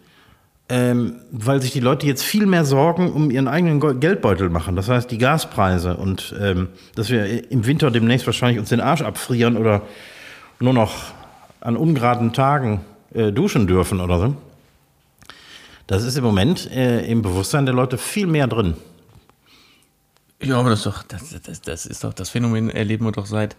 [0.70, 4.76] ähm, weil sich die Leute jetzt viel mehr Sorgen um ihren eigenen Geldbeutel machen.
[4.76, 9.02] Das heißt, die Gaspreise und ähm, dass wir im Winter demnächst wahrscheinlich uns den Arsch
[9.02, 9.82] abfrieren oder
[10.60, 11.12] nur noch
[11.60, 14.36] an ungeraden Tagen äh, duschen dürfen oder so.
[15.88, 18.74] Das ist im Moment äh, im Bewusstsein der Leute viel mehr drin.
[20.40, 23.26] Ja, aber das ist doch, das, das, das ist doch, das Phänomen erleben wir doch
[23.26, 23.56] seit,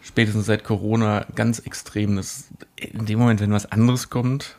[0.00, 2.16] spätestens seit Corona ganz extrem.
[2.16, 2.44] Das,
[2.76, 4.56] in dem Moment, wenn was anderes kommt,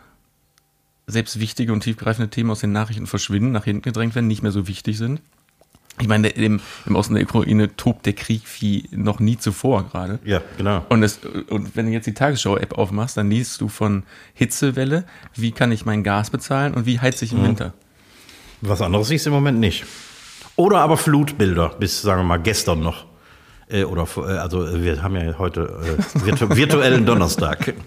[1.11, 4.51] selbst wichtige und tiefgreifende Themen aus den Nachrichten verschwinden, nach hinten gedrängt werden, nicht mehr
[4.51, 5.21] so wichtig sind.
[5.99, 10.19] Ich meine, im, im Osten der Ukraine tobt der Krieg wie noch nie zuvor gerade.
[10.23, 10.85] Ja, genau.
[10.89, 11.19] Und, es,
[11.49, 15.85] und wenn du jetzt die Tagesschau-App aufmachst, dann liest du von Hitzewelle, wie kann ich
[15.85, 17.73] mein Gas bezahlen und wie heizt ich im Winter.
[18.61, 19.85] Was anderes siehst du im Moment nicht.
[20.55, 23.05] Oder aber Flutbilder, bis, sagen wir mal, gestern noch.
[23.67, 27.73] Äh, oder, äh, also wir haben ja heute äh, virtu virtuellen Donnerstag.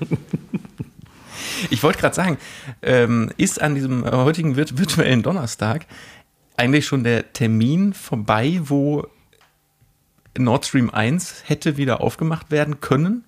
[1.71, 2.39] Ich wollte gerade sagen,
[2.83, 5.87] ähm, ist an diesem heutigen virt virtuellen Donnerstag
[6.57, 9.07] eigentlich schon der Termin vorbei, wo
[10.39, 13.25] Nord Stream 1 hätte wieder aufgemacht werden können?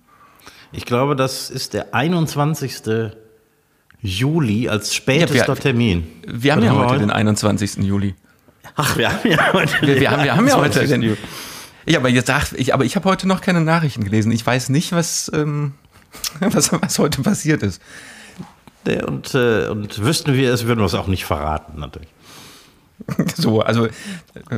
[0.71, 3.11] Ich glaube, das ist der 21.
[4.01, 6.07] Juli als spätester Ja, wir- Termin.
[6.27, 7.77] Wir haben Was ja heute den 21.
[7.83, 8.15] Juli.
[8.75, 10.89] Ach, wir haben ja heute Wir, wir, haben, wir haben ja heute 21.
[11.17, 11.17] den.
[11.91, 14.31] Ja, aber jetzt dachte ich, aber ich habe heute noch keine Nachrichten gelesen.
[14.31, 15.73] Ich weiß nicht, was, ähm,
[16.41, 17.81] was, was heute passiert ist.
[18.87, 22.09] Und, äh, und wüssten wir es, würden wir es auch nicht verraten, natürlich.
[23.35, 23.87] So, also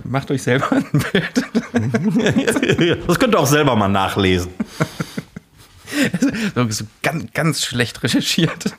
[0.05, 1.43] macht euch selber ein Bild.
[3.07, 4.51] Das könnt ihr auch selber mal nachlesen.
[6.55, 8.73] So, so ganz, ganz schlecht recherchiert.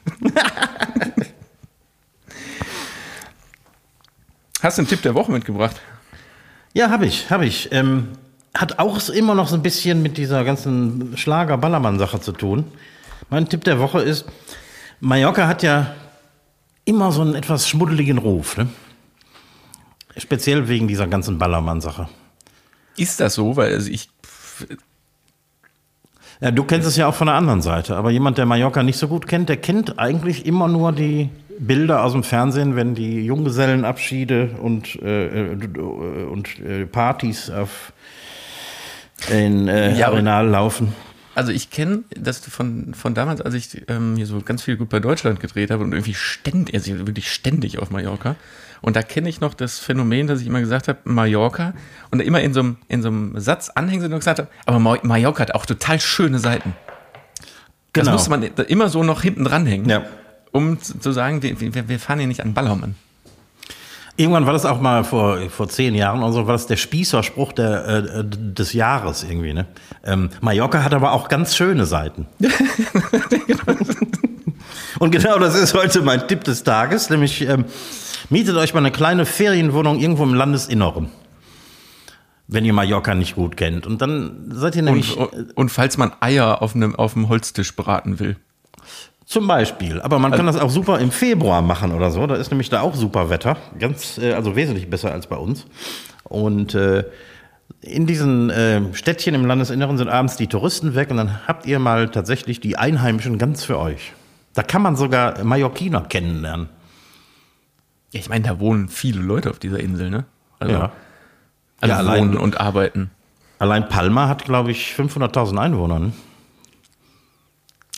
[4.63, 5.77] Hast du einen Tipp der Woche mitgebracht?
[6.73, 7.73] Ja, habe ich, habe ich.
[7.73, 8.09] Ähm,
[8.55, 12.65] hat auch immer noch so ein bisschen mit dieser ganzen Schlager-Ballermann-Sache zu tun.
[13.29, 14.25] Mein Tipp der Woche ist,
[15.01, 15.95] Mallorca hat ja
[16.85, 18.57] immer so einen etwas schmuddeligen Ruf.
[18.57, 18.69] Ne?
[20.17, 22.09] Speziell wegen dieser ganzen Ballermann-Sache.
[22.97, 23.57] Ist das so?
[23.57, 24.11] Weil also ich.
[26.41, 28.99] Ja, du kennst es ja auch von der anderen Seite, aber jemand, der Mallorca nicht
[28.99, 33.25] so gut kennt, der kennt eigentlich immer nur die Bilder aus dem Fernsehen, wenn die
[33.25, 35.83] Junggesellenabschiede und, äh, äh,
[36.31, 37.93] und äh, Partys auf
[39.31, 40.95] in äh, Ja, Arenal laufen.
[41.35, 44.88] Also ich kenne das von, von damals, als ich ähm, hier so ganz viel gut
[44.88, 48.37] bei Deutschland gedreht habe und irgendwie ständig, also wirklich ständig auf Mallorca.
[48.83, 51.75] Und da kenne ich noch das Phänomen, dass ich immer gesagt habe, Mallorca
[52.11, 54.99] und immer in so einem, in so einem Satz anhängen und gesagt habe, aber Ma-
[55.03, 56.75] Mallorca hat auch total schöne Seiten.
[57.93, 58.12] Das Genau.
[58.12, 60.05] musste man immer so noch hinten dranhängen, Ja.
[60.53, 62.95] um zu sagen, wir, wir, wir fahren hier nicht an Ballermann.
[64.21, 67.55] Irgendwann war das auch mal vor, vor zehn Jahren oder so, war das der Spießerspruch
[67.55, 69.55] der, äh, des Jahres irgendwie.
[69.55, 69.65] Ne?
[70.05, 72.27] Ähm, Mallorca hat aber auch ganz schöne Seiten.
[74.99, 77.65] Und genau das ist heute mein Tipp des Tages, nämlich ähm,
[78.29, 81.09] mietet euch mal eine kleine Ferienwohnung irgendwo im Landesinneren.
[82.47, 83.87] Wenn ihr Mallorca nicht gut kennt.
[83.87, 87.75] Und dann seid ihr nämlich Und, und falls man Eier auf einem, auf dem Holztisch
[87.75, 88.37] braten will.
[89.31, 90.01] Zum Beispiel.
[90.01, 92.27] Aber man kann das auch super im Februar machen oder so.
[92.27, 93.57] Da ist nämlich da auch super Wetter.
[93.79, 95.66] Ganz, äh, also wesentlich besser als bei uns.
[96.25, 97.05] Und äh,
[97.81, 101.79] in diesen äh, Städtchen im Landesinneren sind abends die Touristen weg und dann habt ihr
[101.79, 104.14] mal tatsächlich die Einheimischen ganz für euch.
[104.55, 106.69] Da kann man sogar Mallorquiner kennenlernen.
[108.12, 110.25] Ja, ich meine, da wohnen viele Leute auf dieser Insel, ne?
[110.59, 110.93] Also, Ja.
[111.81, 113.12] alle Ja, allein- wohnen und arbeiten.
[113.61, 116.01] Allein Palma hat, glaube ich, 500.000 Einwohner.
[116.01, 116.12] Ne?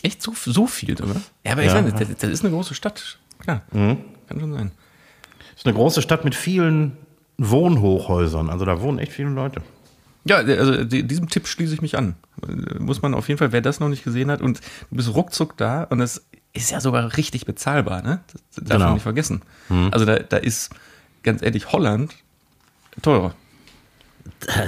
[0.03, 1.15] Echt so, so viel, oder?
[1.45, 1.81] Ja, aber ich Ja.
[1.81, 3.17] meine, das, das ist eine große Stadt.
[3.39, 3.97] Klar, kann
[4.39, 4.71] schon sein.
[5.55, 6.95] ist eine große Stadt mit vielen
[7.37, 8.49] Wohnhochhäusern.
[8.49, 9.61] Also da wohnen echt viele Leute.
[10.25, 12.15] Ja, also die- diesem Tipp schließe ich mich an.
[12.47, 15.13] Äh, Muss man auf jeden Fall, wer das noch nicht gesehen hat und du bist
[15.13, 18.21] ruckzuck da und das ist ja sogar richtig bezahlbar, ne?
[18.31, 18.85] Das darf Genau.
[18.85, 19.41] man nicht vergessen.
[19.91, 20.69] Also da, da ist,
[21.23, 22.13] ganz ehrlich, Holland
[23.01, 23.33] teurer.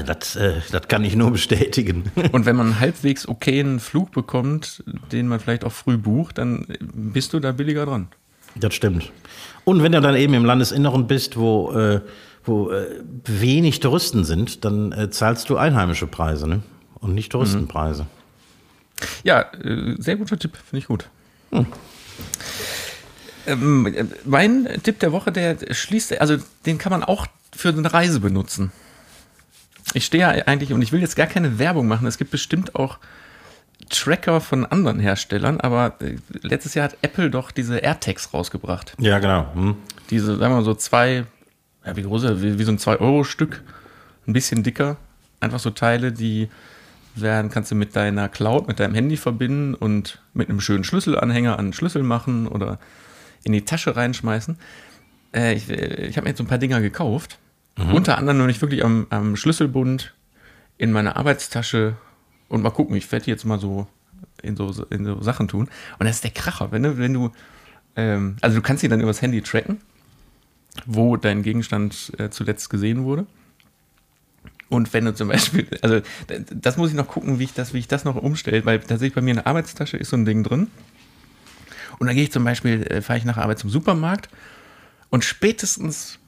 [0.06, 2.04] Das, äh, das kann ich nur bestätigen.
[2.32, 6.65] Und wenn man einen halbwegs okayen Flug bekommt, den man vielleicht auch früh bucht, dann
[6.80, 8.08] bist du da billiger dran.
[8.56, 9.12] Das stimmt.
[9.65, 12.02] Und wenn du dann eben im Landesinneren bist, wo, äh,
[12.46, 16.63] wo äh, wenig Touristen sind, dann äh, zahlst du einheimische Preise ne?
[17.00, 18.06] und nicht Touristenpreise.
[19.24, 19.48] Ja,
[19.98, 21.10] sehr guter Tipp, finde ich gut.
[23.48, 27.91] Ähm, äh, mein Tipp der Woche, der schließt, also den kann man auch für eine
[27.91, 28.72] Reise benutzen.
[29.95, 32.05] Ich stehe ja eigentlich und ich will jetzt gar keine Werbung machen.
[32.05, 32.99] Es gibt bestimmt auch
[33.89, 38.93] Tracker von anderen Herstellern, aber äh, letztes Jahr hat Apple doch diese AirTags rausgebracht.
[38.99, 39.47] Ja, genau.
[39.53, 39.75] Hm.
[40.10, 41.23] Diese, sagen wir mal so zwei,
[41.86, 43.63] ja, wie groß wie, wie so ein 2-Euro-Stück,
[44.27, 44.97] ein bisschen dicker.
[45.39, 46.49] Einfach so Teile, die
[47.15, 51.58] werden, kannst du mit deiner Cloud, mit deinem Handy verbinden und mit einem schönen Schlüsselanhänger
[51.58, 52.79] an den Schlüssel machen oder
[53.43, 54.58] in die Tasche reinschmeißen.
[55.34, 57.39] Äh, ich äh, ich habe mir jetzt so ein paar Dinger gekauft.
[57.77, 60.13] Unter anderem nicht wirklich am, am Schlüsselbund,
[60.77, 61.95] in meiner Arbeitstasche
[62.47, 63.88] und mal gucken, ich werde jetzt mal so
[64.41, 65.69] in so, in so Sachen tun.
[65.99, 67.31] Und das ist der Kracher, wenn wenn du
[67.95, 69.81] ähm, also du kannst sie dann übers Handy tracken,
[70.85, 73.25] wo dein Gegenstand äh, zuletzt gesehen wurde.
[74.69, 77.79] Und wenn du zum Beispiel, also das muss ich noch gucken, wie ich das, wie
[77.79, 80.43] ich das noch umstelle, weil tatsächlich bei mir in der Arbeitstasche ist so ein Ding
[80.43, 80.67] drin.
[81.99, 84.29] Und dann gehe ich zum Beispiel, äh, fahre ich nach Arbeit zum Supermarkt
[85.09, 86.19] und spätestens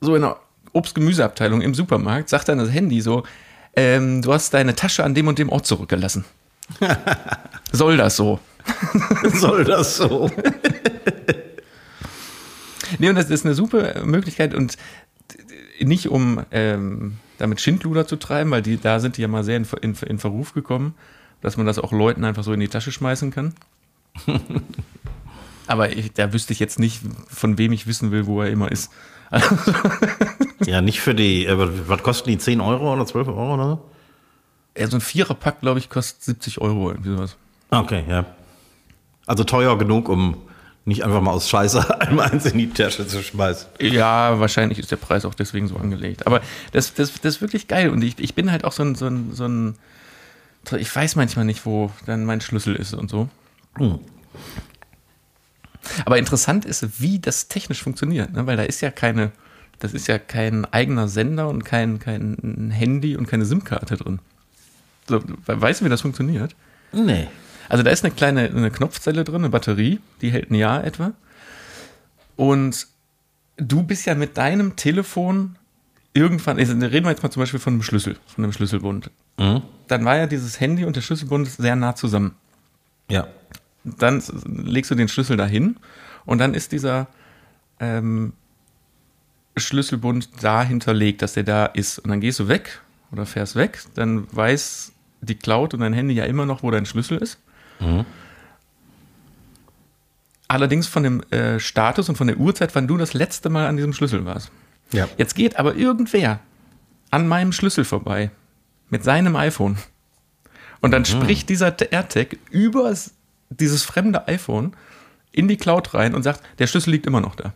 [0.00, 0.38] so in der
[0.74, 3.24] Obst-Gemüseabteilung im Supermarkt sagt dann das Handy so,
[3.76, 6.24] ähm, du hast deine Tasche an dem und dem Ort zurückgelassen.
[7.72, 8.38] Soll das so?
[9.34, 10.30] Soll das so?
[12.98, 14.76] Nee, und das ist eine super Möglichkeit und
[15.80, 19.56] nicht um ähm, damit Schindluder zu treiben, weil die, da sind die ja mal sehr
[19.56, 20.94] in, in, in Verruf gekommen,
[21.40, 23.54] dass man das auch Leuten einfach so in die Tasche schmeißen kann.
[25.66, 28.70] Aber ich, da wüsste ich jetzt nicht, von wem ich wissen will, wo er immer
[28.70, 28.90] ist.
[30.66, 32.38] Ja, nicht für die, äh, was kosten die?
[32.38, 33.90] 10 Euro oder 12 Euro oder so?
[34.76, 37.36] Ja, so ein Viererpack, glaube ich, kostet 70 Euro, irgendwie sowas.
[37.70, 38.24] Okay, ja.
[39.26, 40.36] Also teuer genug, um
[40.84, 43.68] nicht einfach mal aus Scheiße einmal eins in die Tasche zu schmeißen.
[43.80, 46.26] Ja, wahrscheinlich ist der Preis auch deswegen so angelegt.
[46.26, 47.90] Aber das, das, das ist wirklich geil.
[47.90, 49.76] Und ich, ich bin halt auch so ein, so, ein, so ein.
[50.78, 53.28] Ich weiß manchmal nicht, wo dann mein Schlüssel ist und so.
[53.76, 53.98] Hm.
[56.04, 58.46] Aber interessant ist, wie das technisch funktioniert, ne?
[58.46, 59.32] weil da ist ja keine,
[59.78, 64.20] das ist ja kein eigener Sender und kein, kein Handy und keine SIM-Karte drin.
[65.08, 66.54] So, weißt du, wie das funktioniert?
[66.92, 67.28] Nee.
[67.68, 71.12] Also da ist eine kleine eine Knopfzelle drin, eine Batterie, die hält ein Jahr etwa.
[72.36, 72.86] Und
[73.56, 75.56] du bist ja mit deinem Telefon
[76.12, 79.10] irgendwann, also reden wir jetzt mal zum Beispiel von einem Schlüssel, von einem Schlüsselbund.
[79.38, 79.62] Mhm.
[79.88, 82.34] Dann war ja dieses Handy und der Schlüsselbund sehr nah zusammen.
[83.10, 83.26] Ja.
[83.84, 85.76] Dann legst du den Schlüssel dahin
[86.24, 87.06] und dann ist dieser
[87.80, 88.32] ähm,
[89.56, 91.98] Schlüsselbund da hinterlegt, dass der da ist.
[91.98, 92.80] Und dann gehst du weg
[93.12, 96.86] oder fährst weg, dann weiß die Cloud und dein Handy ja immer noch, wo dein
[96.86, 97.38] Schlüssel ist.
[100.48, 103.76] Allerdings von dem äh, Status und von der Uhrzeit, wann du das letzte Mal an
[103.76, 104.50] diesem Schlüssel warst.
[104.92, 105.08] Ja.
[105.16, 106.40] Jetzt geht aber irgendwer
[107.10, 108.30] an meinem Schlüssel vorbei
[108.90, 109.78] mit seinem iPhone.
[110.80, 112.94] Und dann spricht dieser AirTag über
[113.48, 114.76] dieses fremde iPhone
[115.32, 117.54] in die Cloud rein und sagt, der Schlüssel liegt immer noch da.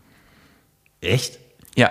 [1.01, 1.39] Echt?
[1.79, 1.91] Ja.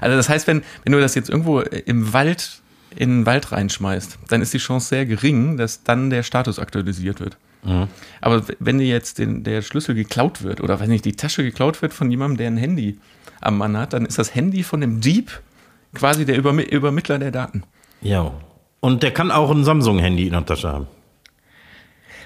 [0.00, 2.60] Also das heißt, wenn, wenn du das jetzt irgendwo im Wald
[2.96, 7.20] in den Wald reinschmeißt, dann ist die Chance sehr gering, dass dann der Status aktualisiert
[7.20, 7.36] wird.
[8.20, 11.42] Aber w- wenn dir jetzt den, der Schlüssel geklaut wird oder wenn nicht die Tasche
[11.44, 12.98] geklaut wird von jemandem, der ein Handy
[13.40, 15.40] am Mann hat, dann ist das Handy von dem Dieb
[15.94, 17.62] quasi der Übermi Übermittler der Daten.
[18.00, 18.32] Ja.
[18.80, 20.86] Und der kann auch ein Samsung-Handy in der Tasche haben.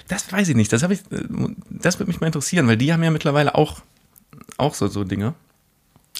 [0.08, 0.72] Das weiß ich nicht.
[0.72, 1.24] Das, ich, äh,
[1.68, 3.80] das würde mich mal interessieren, weil die haben ja mittlerweile auch,
[4.56, 5.34] auch so, so Dinge.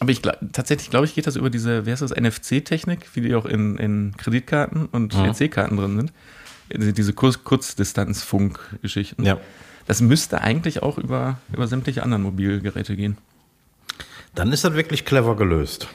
[0.01, 3.23] Aber ich gla- tatsächlich glaube ich, geht das über diese, wer ist das, NFC-Technik, wie
[3.23, 6.13] die auch in, in Kreditkarten und EC-Karten drin sind.
[6.97, 9.25] Diese- Kurz Kurzdistanz-Funk-Geschichten.
[9.25, 9.39] Ja.
[9.87, 13.17] Das müsste eigentlich auch über, über sämtliche anderen Mobilgeräte gehen.
[14.35, 15.89] Dann ist das wirklich clever gelöst.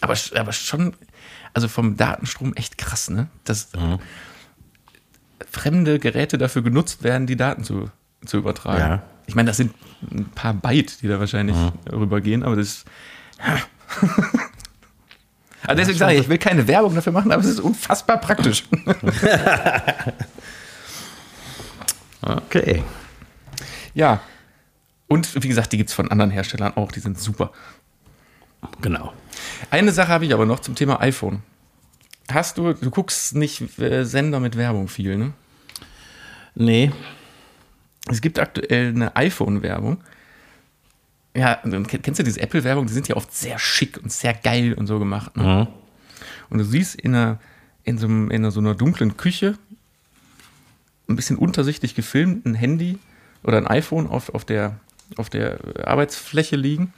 [0.00, 0.94] Aber, aber schon,
[1.54, 3.26] also vom Datenstrom echt krass, ne?
[3.44, 3.70] Dass
[5.50, 7.90] fremde Geräte dafür genutzt werden, die Daten zu,
[8.24, 8.78] zu übertragen.
[8.80, 9.02] Ja.
[9.28, 9.74] Ich meine, das sind
[10.10, 11.54] ein paar Byte, die da wahrscheinlich
[11.92, 12.84] rübergehen, aber das ist.
[15.66, 18.64] Also deswegen sage ich, ich will keine Werbung dafür machen, aber es ist unfassbar praktisch.
[22.20, 22.82] Okay.
[23.94, 24.20] ja.
[25.06, 27.52] Und wie gesagt, die gibt es von anderen Herstellern auch, die sind super.
[28.80, 29.12] Genau.
[29.70, 31.42] Eine Sache habe ich aber noch zum Thema iPhone.
[32.30, 35.32] Hast du, du guckst nicht äh, Sender mit Werbung viel, ne?
[36.54, 36.92] Nee.
[38.10, 39.98] Es gibt aktuell eine iPhone-Werbung.
[41.36, 41.60] Ja,
[42.02, 42.86] kennst du diese Apple-Werbung?
[42.86, 45.36] Die sind ja oft sehr schick und sehr geil und so gemacht.
[45.36, 45.68] Ne?
[46.50, 47.38] Und du siehst in, einer,
[47.84, 49.56] in, so, in so einer dunklen Küche,
[51.08, 52.98] ein bisschen untersichtlich gefilmt, ein Handy
[53.42, 54.78] oder ein iPhone auf, auf, der,
[55.16, 56.92] auf der Arbeitsfläche liegen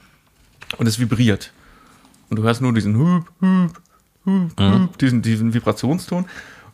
[0.77, 1.53] und es vibriert.
[2.29, 3.81] Und du hörst nur diesen Hup, Hup,
[4.25, 6.25] Hup, Hup, diesen, diesen Vibrationston.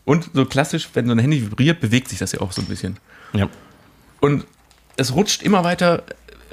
[0.05, 2.67] Und so klassisch, wenn so ein Handy vibriert, bewegt sich das ja auch so ein
[2.67, 2.97] bisschen.
[3.33, 3.49] Ja.
[4.19, 4.45] Und
[4.95, 6.03] es rutscht immer weiter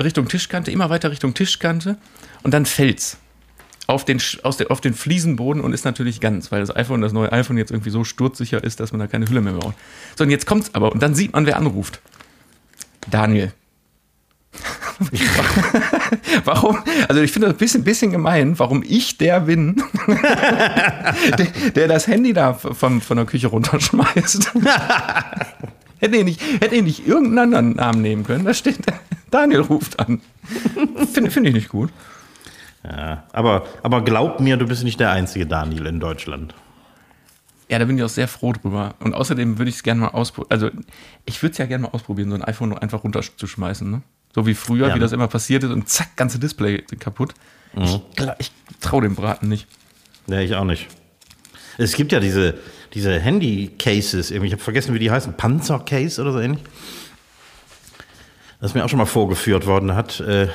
[0.02, 1.96] Richtung Tischkante, immer weiter Richtung Tischkante
[2.42, 3.18] und dann fällt's
[3.86, 7.58] auf den, auf den Fliesenboden und ist natürlich ganz, weil das iPhone, das neue iPhone
[7.58, 9.76] jetzt irgendwie so sturzsicher ist, dass man da keine Hülle mehr braucht.
[10.16, 12.00] So, und jetzt kommt's aber und dann sieht man, wer anruft.
[13.10, 13.52] Daniel.
[16.44, 16.78] warum?
[17.08, 19.82] Also ich finde das ein bisschen, bisschen gemein, warum ich der bin,
[21.38, 24.52] der, der das Handy da von, von der Küche runterschmeißt.
[25.98, 28.44] hätte, ich nicht, hätte ich nicht irgendeinen anderen Namen nehmen können.
[28.44, 28.78] Da steht,
[29.30, 30.20] Daniel ruft an.
[31.12, 31.90] Finde find ich nicht gut.
[32.84, 33.24] ja.
[33.32, 36.54] Aber, aber glaub mir, du bist nicht der einzige Daniel in Deutschland.
[37.70, 38.94] Ja, da bin ich auch sehr froh drüber.
[39.00, 40.50] Und außerdem würde ich es gerne mal ausprobieren.
[40.52, 40.70] Also,
[41.24, 43.90] ich würde es ja gerne mal ausprobieren, so ein iPhone nur einfach runterzuschmeißen.
[43.90, 44.02] Ne?
[44.34, 47.32] So wie früher, Ja, wie das immer passiert ist und zack, ganze Display kaputt.
[47.76, 49.66] Ich, gla- ich traue dem Braten nicht.
[50.26, 50.88] Ja, ich auch nicht.
[51.78, 52.54] Es gibt ja diese,
[52.94, 56.62] diese Handy-Cases, irgendwie, ich habe vergessen, wie die heißen, Panzer-Case oder so ähnlich.
[58.60, 59.88] Das ist mir auch schon mal vorgeführt worden.
[59.88, 60.48] Da hat äh,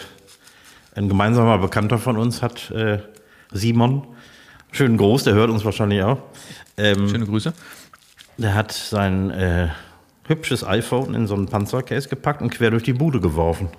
[0.96, 3.00] ein gemeinsamer Bekannter von uns, hat äh,
[3.52, 4.08] Simon,
[4.72, 6.20] schön groß, der hört uns wahrscheinlich auch,
[6.78, 7.54] ähm, Schöne Grüße.
[8.38, 9.68] der hat sein äh,
[10.26, 13.70] hübsches iPhone in so einen Panzer-Case gepackt und quer durch die Bude geworfen.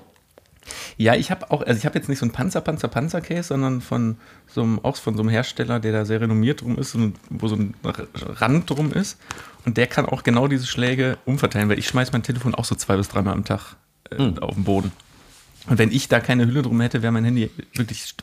[1.01, 3.81] Ja, ich habe auch, also ich habe jetzt nicht so ein Panzer, Panzer, Panzer-Case, sondern
[3.81, 7.17] von so einem, auch von so einem Hersteller, der da sehr renommiert drum ist und
[7.31, 7.73] wo so ein
[8.15, 9.19] Rand drum ist.
[9.65, 12.75] Und der kann auch genau diese Schläge umverteilen, weil ich schmeiß mein Telefon auch so
[12.75, 13.77] zwei bis dreimal am Tag
[14.11, 14.93] äh, auf den Boden.
[15.69, 18.15] Und wenn ich da keine Hülle drum hätte, wäre mein Handy wirklich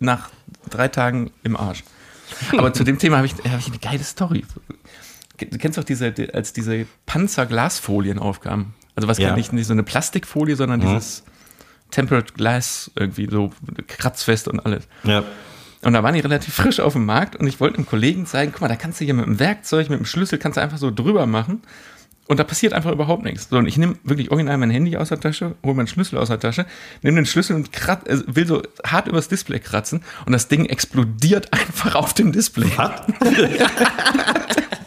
[0.00, 0.30] nach
[0.70, 1.84] drei Tagen im Arsch.
[2.56, 4.44] Aber zu dem Thema habe ich, hab ich eine geile Story.
[5.38, 8.74] Du kennst doch diese, die- als diese Panzerglasfolien aufkamen.
[8.96, 9.36] Also was Ja.
[9.36, 11.22] nicht, nicht so eine Plastikfolie, sondern dieses
[11.94, 13.52] Tempered Glass irgendwie so
[13.86, 14.88] kratzfest und alles.
[15.04, 15.22] Ja.
[15.82, 18.50] Und da waren die relativ frisch auf dem Markt und ich wollte einem Kollegen zeigen,
[18.52, 20.78] guck mal, da kannst du hier mit dem Werkzeug, mit dem Schlüssel, kannst du einfach
[20.78, 21.62] so drüber machen
[22.26, 23.48] und da passiert einfach überhaupt nichts.
[23.48, 26.28] So, und ich nehme wirklich original mein Handy aus der Tasche, hole meinen Schlüssel aus
[26.28, 26.66] der Tasche,
[27.02, 30.64] nehme den Schlüssel und krat, äh, will so hart übers Display kratzen und das Ding
[30.64, 32.70] explodiert einfach auf dem Display.
[33.22, 33.58] Die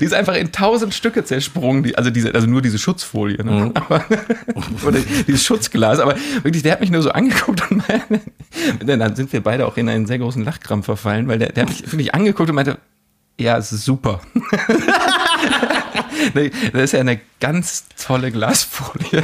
[0.00, 3.70] die ist einfach in tausend Stücke zersprungen, die, also, diese, also nur diese Schutzfolie, ne?
[3.74, 4.04] aber,
[4.86, 9.32] oder dieses Schutzglas, aber wirklich, der hat mich nur so angeguckt und meine, dann sind
[9.32, 12.14] wir beide auch in einen sehr großen Lachkrampf verfallen, weil der, der hat mich wirklich
[12.14, 12.78] angeguckt und meinte,
[13.38, 14.20] ja, es ist super.
[16.72, 19.22] Das ist ja eine ganz tolle Glasfolie.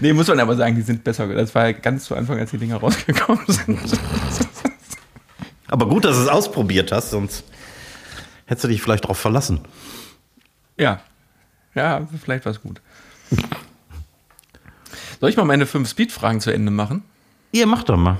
[0.00, 1.26] nee, muss man aber sagen, die sind besser.
[1.28, 3.80] Das war ja ganz zu Anfang, als die Dinger rausgekommen sind.
[5.68, 7.44] Aber gut, dass du es ausprobiert hast, sonst
[8.46, 9.60] hättest du dich vielleicht darauf verlassen.
[10.78, 11.00] Ja.
[11.74, 12.80] Ja, vielleicht war es gut.
[15.20, 17.02] Soll ich mal meine fünf Speed-Fragen zu Ende machen?
[17.52, 18.18] Ihr macht doch mal.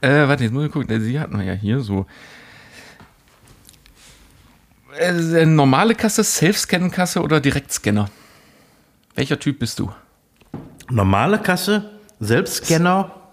[0.00, 1.00] Äh, warte, jetzt muss ich gucken.
[1.00, 2.06] Sie hatten wir ja hier so.
[4.98, 8.10] Äh, normale Kasse, Self-Scan-Kasse oder Direktscanner?
[9.14, 9.92] Welcher Typ bist du?
[10.90, 13.23] Normale Kasse, Selbstscanner.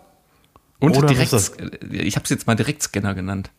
[0.81, 1.31] Und Oder direkt,
[1.91, 3.51] ich habe es jetzt mal Direktscanner genannt.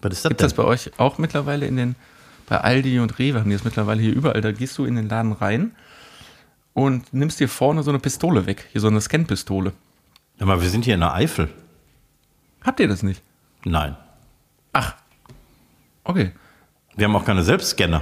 [0.00, 0.46] Was ist das Gibt denn?
[0.46, 1.94] das bei euch auch mittlerweile in den,
[2.48, 4.40] bei Aldi und Rewe haben die das mittlerweile hier überall.
[4.40, 5.72] Da gehst du in den Laden rein
[6.72, 8.66] und nimmst dir vorne so eine Pistole weg.
[8.72, 9.74] Hier so eine Scan-Pistole.
[10.38, 11.50] Mal, wir sind hier in der Eifel.
[12.62, 13.22] Habt ihr das nicht?
[13.64, 13.94] Nein.
[14.72, 14.94] Ach.
[16.02, 16.32] Okay.
[16.96, 18.00] Wir haben auch keine Selbstscanner.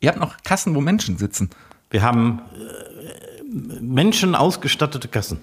[0.00, 1.48] Ihr habt noch Kassen, wo Menschen sitzen.
[1.88, 5.40] Wir haben äh, Menschen ausgestattete Kassen.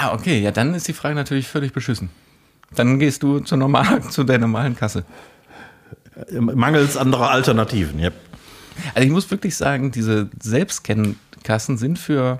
[0.00, 0.40] Ah, okay.
[0.40, 2.10] Ja, dann ist die Frage natürlich völlig beschissen.
[2.74, 5.04] Dann gehst du zur normalen, zu der normalen Kasse.
[6.38, 7.98] Mangels anderer Alternativen.
[7.98, 8.14] Yep.
[8.94, 12.38] Also ich muss wirklich sagen, diese Selbstscan-Kassen sind für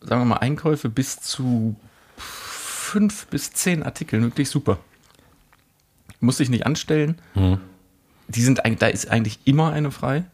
[0.00, 1.76] sagen wir mal, Einkäufe bis zu
[2.16, 4.78] fünf bis zehn Artikeln wirklich super.
[6.20, 7.16] Muss dich nicht anstellen.
[7.34, 7.60] Mhm.
[8.28, 10.24] Die sind da ist eigentlich immer eine frei.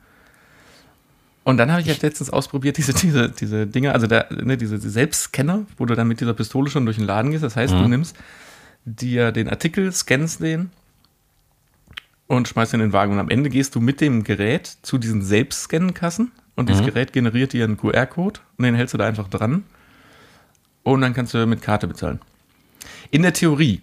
[1.45, 4.79] Und dann habe ich halt letztens ausprobiert, diese, diese, diese Dinge, also da, ne, diese,
[4.79, 7.45] Selbstscanner, wo du dann mit dieser Pistole schon durch den Laden gehst.
[7.45, 7.79] Das heißt, Mhm.
[7.83, 8.17] du nimmst
[8.87, 10.71] dir den Artikel, scannst den
[12.27, 13.13] und schmeißt ihn in den Wagen.
[13.13, 16.87] Und am Ende gehst du mit dem Gerät zu diesen Selbstscannkassen und dieses Mhm.
[16.87, 19.65] Gerät generiert dir einen QR-Code und den hältst du da einfach dran.
[20.83, 22.21] Und dann kannst du mit Karte bezahlen.
[23.11, 23.81] In der Theorie,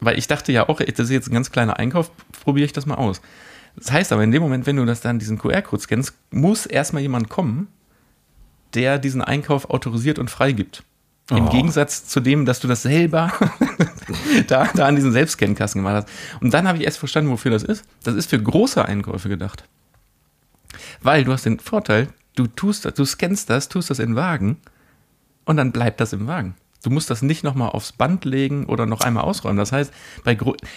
[0.00, 2.10] weil ich dachte ja auch, das ist jetzt ein ganz kleiner Einkauf,
[2.44, 3.20] probiere ich das mal aus.
[3.76, 7.02] Das heißt aber, in dem Moment, wenn du das dann diesen QR-Code scannst, muss erstmal
[7.02, 7.68] jemand kommen,
[8.74, 10.82] der diesen Einkauf autorisiert und freigibt.
[11.30, 11.50] Im Oh.
[11.50, 13.32] Gegensatz zu dem, dass du das selber
[14.48, 16.08] da, da an diesen Selbstscan-Kassen gemacht hast.
[16.42, 17.84] Und dann habe ich erst verstanden, wofür das ist.
[18.02, 19.64] Das ist für große Einkäufe gedacht.
[21.00, 24.58] Weil du hast den Vorteil, du tust das, du scannst das, tust das in Wagen
[25.44, 26.54] und dann bleibt das im Wagen.
[26.82, 29.56] Du musst das nicht nochmal aufs Band legen oder noch einmal ausräumen.
[29.58, 29.92] Das heißt,
[30.24, 30.36] bei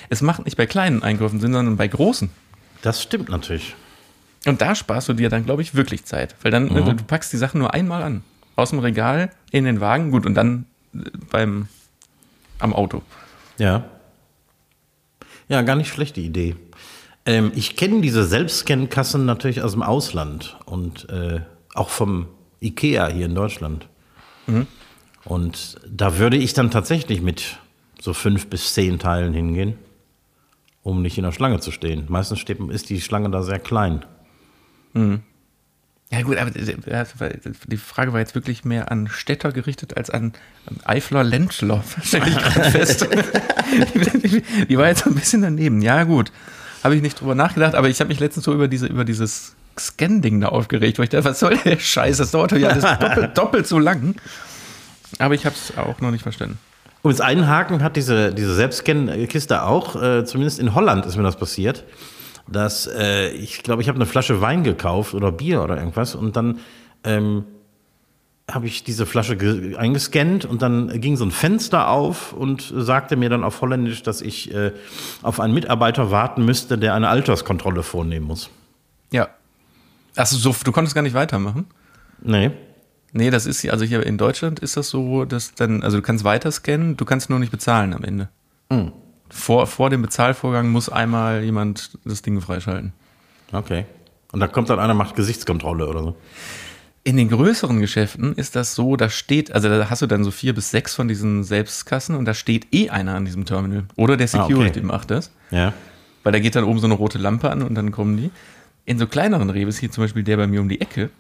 [0.10, 2.30] es macht nicht bei kleinen Einkäufen Sinn, sondern bei großen.
[2.86, 3.76] Das stimmt natürlich.
[4.46, 6.36] Und da sparst du dir dann, glaube ich, wirklich Zeit.
[6.44, 6.78] Weil dann, Mhm.
[6.78, 8.24] äh, du packst die Sachen nur einmal an.
[8.56, 11.00] Aus dem Regal in den Wagen, gut, und dann äh,
[11.32, 11.68] beim,
[12.60, 13.02] am Auto.
[13.58, 13.86] Ja.
[15.50, 16.56] Ja, gar nicht schlechte Idee.
[17.26, 21.42] Ähm, ich kenne diese Selbstscan-Kassen natürlich aus dem Ausland und äh,
[21.74, 22.28] auch vom
[22.62, 23.88] IKEA hier in Deutschland.
[25.24, 27.58] Und da würde ich dann tatsächlich mit
[28.00, 29.74] so fünf bis zehn Teilen hingehen,
[30.86, 32.06] um nicht in der Schlange zu stehen.
[32.10, 34.06] Meistens steht, ist die Schlange da sehr klein.
[34.94, 40.34] Ja gut, aber die Frage war jetzt wirklich mehr an Städter gerichtet als an
[40.86, 43.08] Eifler Ländler, stelle ich gerade fest.
[44.70, 45.82] die war jetzt ein bisschen daneben.
[45.82, 46.32] Ja gut,
[46.84, 49.56] habe ich nicht drüber nachgedacht, aber ich habe mich letztens so über, diese, über dieses
[49.80, 53.38] Scan-Ding da aufgeregt, weil ich dachte, was soll der Scheiß, das dauert ja alles doppelt,
[53.38, 54.16] doppelt so lang.
[55.18, 56.60] Aber ich habe es auch noch nicht verstanden.
[57.06, 61.36] Um es einhaken hat diese, diese Selbstscan-Kiste auch, äh, zumindest in Holland ist mir das
[61.36, 61.84] passiert,
[62.48, 66.36] dass äh, ich glaube, ich habe eine Flasche Wein gekauft oder Bier oder irgendwas und
[66.36, 66.62] dann
[67.04, 67.46] ähm,
[68.50, 73.18] habe ich diese Flasche ge- eingescannt und dann ging so ein Fenster auf und sagte
[73.18, 74.72] mir dann auf Holländisch, dass ich äh,
[75.22, 78.50] auf einen Mitarbeiter warten müsste, der eine Alterskontrolle vornehmen muss.
[79.12, 79.28] Ja.
[80.16, 81.68] Achso, so, du konntest gar nicht weitermachen?
[82.24, 82.50] Nee.
[83.18, 86.26] Nee, das ist also hier in Deutschland ist das so, dass dann, also du kannst
[86.26, 88.28] weiter scannen, du kannst nur nicht bezahlen am Ende.
[89.30, 92.92] Vor, vor dem Bezahlvorgang muss einmal jemand das Ding freischalten.
[93.54, 93.86] Okay.
[94.34, 96.16] Und da kommt dann einer, macht Gesichtskontrolle oder so.
[97.06, 100.32] In den größeren Geschäften ist das so, da steht, also da hast du dann so
[100.32, 103.86] vier bis sechs von diesen Selbstkassen und da steht eh einer an diesem Terminal.
[103.96, 104.54] Oder der Ah, okay.
[104.54, 105.32] Security macht das.
[105.52, 105.72] Ja.
[106.24, 108.30] Weil da geht dann oben so eine rote Lampe an und dann kommen die.
[108.84, 111.12] In so kleineren Rebes, hier zum Beispiel der bei mir um die Ecke,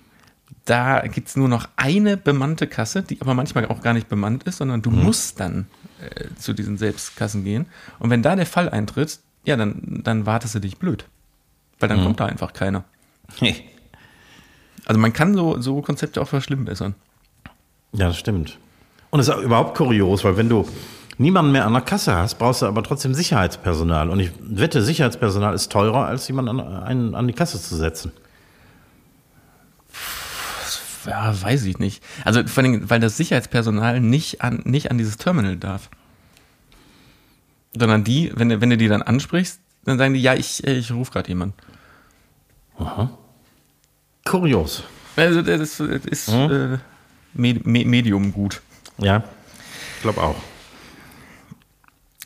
[0.65, 4.43] da gibt es nur noch eine bemannte Kasse, die aber manchmal auch gar nicht bemannt
[4.43, 5.67] ist, sondern du musst dann
[6.01, 7.67] äh, zu diesen Selbstkassen gehen.
[7.99, 11.05] Und wenn da der Fall eintritt, ja, dann, dann wartest du dich blöd.
[11.79, 12.83] Weil dann kommt da einfach keiner.
[14.85, 16.95] Also man kann so, so Konzepte auch verschlimmbessern.
[17.93, 18.59] Ja, das stimmt.
[19.09, 20.67] Und es ist auch überhaupt kurios, weil wenn du
[21.17, 24.09] niemanden mehr an der Kasse hast, brauchst du aber trotzdem Sicherheitspersonal.
[24.09, 28.11] Und ich wette, Sicherheitspersonal ist teurer, als jemanden an, einen an die Kasse zu setzen.
[31.05, 32.03] Ja, weiß ich nicht.
[32.23, 35.89] Also vor allem, weil das Sicherheitspersonal nicht an, nicht an dieses Terminal darf.
[37.77, 40.91] Sondern die, wenn, du- wenn du die dann ansprichst, dann sagen die, ja, ich, ich
[40.91, 41.55] rufe gerade jemanden.
[44.25, 44.83] Kurios.
[45.15, 46.77] Also das ist äh,
[47.33, 48.61] Med Me- Medium gut.
[48.97, 49.23] Ja,
[49.97, 50.35] ich glaube auch.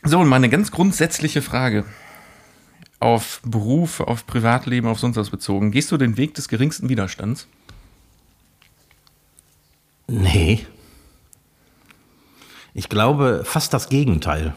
[0.04, 1.84] So, und mal eine ganz grundsätzliche Frage.
[3.02, 5.72] Auf Beruf, auf Privatleben, auf sonst was bezogen.
[5.72, 7.48] Gehst du den Weg des geringsten Widerstands?
[10.10, 10.66] Nee.
[12.74, 14.54] Ich glaube fast das Gegenteil.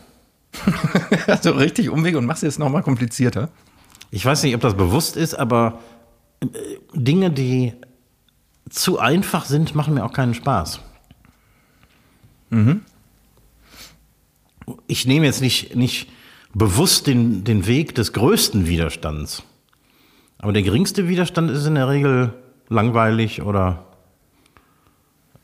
[1.27, 3.51] Also richtig Umweg und machst es nochmal komplizierter?
[4.11, 5.79] Ich weiß nicht, ob das bewusst ist, aber
[6.41, 6.47] äh,
[6.95, 7.75] Dinge, die
[8.69, 10.81] zu einfach sind, machen mir auch keinen Spaß.
[14.87, 16.09] Ich nehme jetzt nicht, nicht
[16.55, 19.43] bewusst den, den Weg des größten Widerstands.
[20.39, 22.35] Aber der geringste Widerstand ist in der Regel
[22.69, 23.87] langweilig oder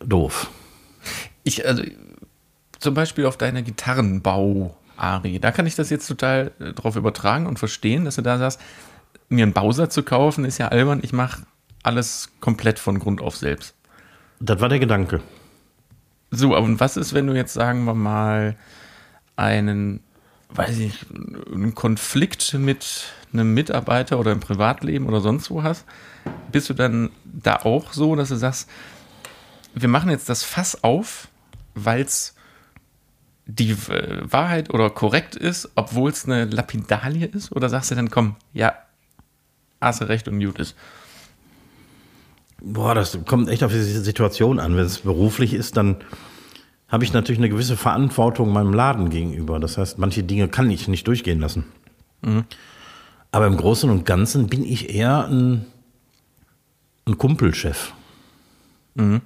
[0.01, 0.51] doof.
[1.45, 1.83] Ich, also,
[2.79, 7.59] zum Beispiel auf deiner Gitarrenbau-Ari, da kann ich das jetzt total äh, drauf übertragen und
[7.59, 8.61] verstehen, dass du da sagst,
[9.29, 11.43] mir einen Bowser zu kaufen, ist ja albern, ich mache
[11.83, 13.75] alles komplett von Grund auf selbst.
[14.41, 15.21] Das war der Gedanke.
[16.31, 18.57] So, aber und was ist, wenn du jetzt, sagen wir mal,
[19.37, 20.01] einen,
[20.51, 21.07] weiß ich,
[21.53, 25.85] einen Konflikt mit einem Mitarbeiter oder im Privatleben oder sonst wo hast?
[26.53, 28.69] Bist du dann da auch so, dass du sagst,
[29.81, 31.29] wir machen jetzt das Fass auf,
[31.75, 32.35] weil es
[33.47, 37.51] die äh, Wahrheit oder korrekt ist, obwohl es eine Lapidalie ist?
[37.53, 38.75] Oder sagst du dann, komm, ja,
[39.81, 40.77] hast du recht und gut ist?
[42.61, 44.77] Boah, das kommt echt auf die Situation an.
[44.77, 45.97] Wenn es beruflich ist, dann
[46.89, 49.61] habe ich natürlich eine gewisse Verantwortung meinem Laden gegenüber.
[49.61, 51.65] Das heißt, manche Dinge kann ich nicht durchgehen lassen.
[52.23, 52.45] Mhm.
[53.31, 55.67] Aber im Großen und Ganzen bin ich eher ein,
[57.07, 57.93] ein Kumpelchef.
[58.95, 59.21] Mhm.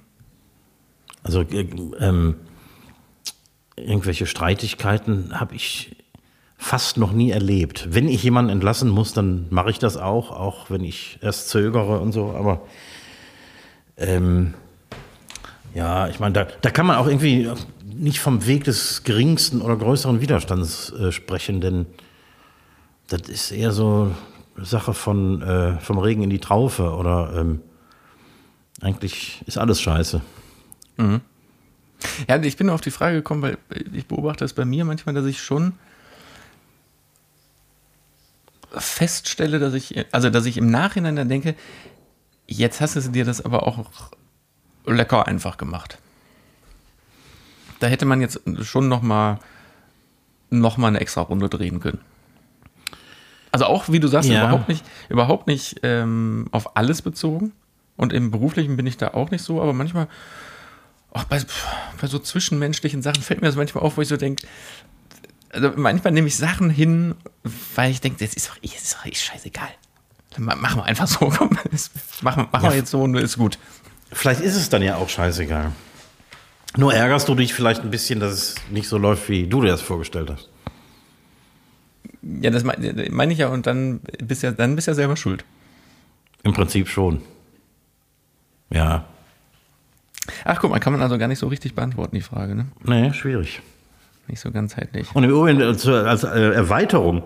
[1.23, 1.67] Also äh,
[1.99, 2.35] ähm,
[3.75, 5.95] irgendwelche Streitigkeiten habe ich
[6.57, 7.87] fast noch nie erlebt.
[7.91, 11.99] Wenn ich jemanden entlassen muss, dann mache ich das auch, auch wenn ich erst zögere
[11.99, 12.31] und so.
[12.31, 12.61] Aber
[13.97, 14.53] ähm,
[15.73, 17.49] ja, ich meine, da, da kann man auch irgendwie
[17.83, 21.85] nicht vom Weg des geringsten oder größeren Widerstands äh, sprechen, denn
[23.07, 24.11] das ist eher so
[24.57, 27.61] Sache von äh, vom Regen in die Traufe oder ähm,
[28.81, 30.21] eigentlich ist alles scheiße.
[30.97, 31.21] Mhm.
[32.27, 33.57] Ja, ich bin auf die Frage gekommen, weil
[33.93, 35.73] ich beobachte es bei mir manchmal, dass ich schon
[38.71, 41.55] feststelle, dass ich, also dass ich im Nachhinein dann denke,
[42.47, 43.85] jetzt hast du dir das aber auch
[44.85, 45.97] lecker einfach gemacht.
[47.79, 49.39] Da hätte man jetzt schon noch mal,
[50.49, 51.99] noch mal eine extra Runde drehen können.
[53.51, 54.41] Also auch, wie du sagst, ja.
[54.41, 57.51] überhaupt nicht, überhaupt nicht ähm, auf alles bezogen.
[57.95, 60.07] Und im Beruflichen bin ich da auch nicht so, aber manchmal
[61.13, 61.41] auch bei,
[62.01, 64.45] bei so zwischenmenschlichen Sachen fällt mir das manchmal auf, wo ich so denke,
[65.51, 67.15] also manchmal nehme ich Sachen hin,
[67.75, 69.69] weil ich denke, das ist doch, das ist doch ist scheißegal.
[70.31, 71.51] Dann machen wir einfach so, komm,
[72.21, 72.71] machen, machen ja.
[72.71, 73.59] wir jetzt so und ist gut.
[74.11, 75.71] Vielleicht ist es dann ja auch scheißegal.
[76.75, 79.67] Nur ärgerst du dich vielleicht ein bisschen, dass es nicht so läuft, wie du dir
[79.67, 80.49] das vorgestellt hast.
[82.23, 85.45] Ja, das meine ich ja, und dann bist ja, dann bist ja selber schuld.
[86.43, 87.21] Im Prinzip schon.
[88.71, 89.05] Ja.
[90.45, 92.67] Ach guck mal, kann man also gar nicht so richtig beantworten, die Frage, ne?
[92.83, 93.61] Nee, schwierig.
[94.27, 95.13] Nicht so ganzheitlich.
[95.13, 97.23] Und im Übrigen als, als äh, Erweiterung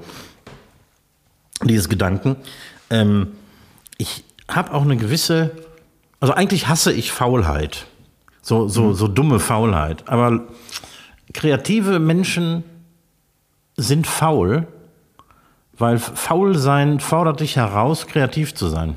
[1.63, 2.37] dieses Gedanken,
[2.89, 3.27] ähm,
[3.97, 5.51] ich habe auch eine gewisse,
[6.19, 7.85] also eigentlich hasse ich Faulheit.
[8.41, 8.93] So, so, mhm.
[8.95, 10.07] so dumme Faulheit.
[10.07, 10.47] Aber
[11.33, 12.63] kreative Menschen
[13.75, 14.67] sind faul,
[15.73, 18.95] weil faul sein fordert dich heraus, kreativ zu sein.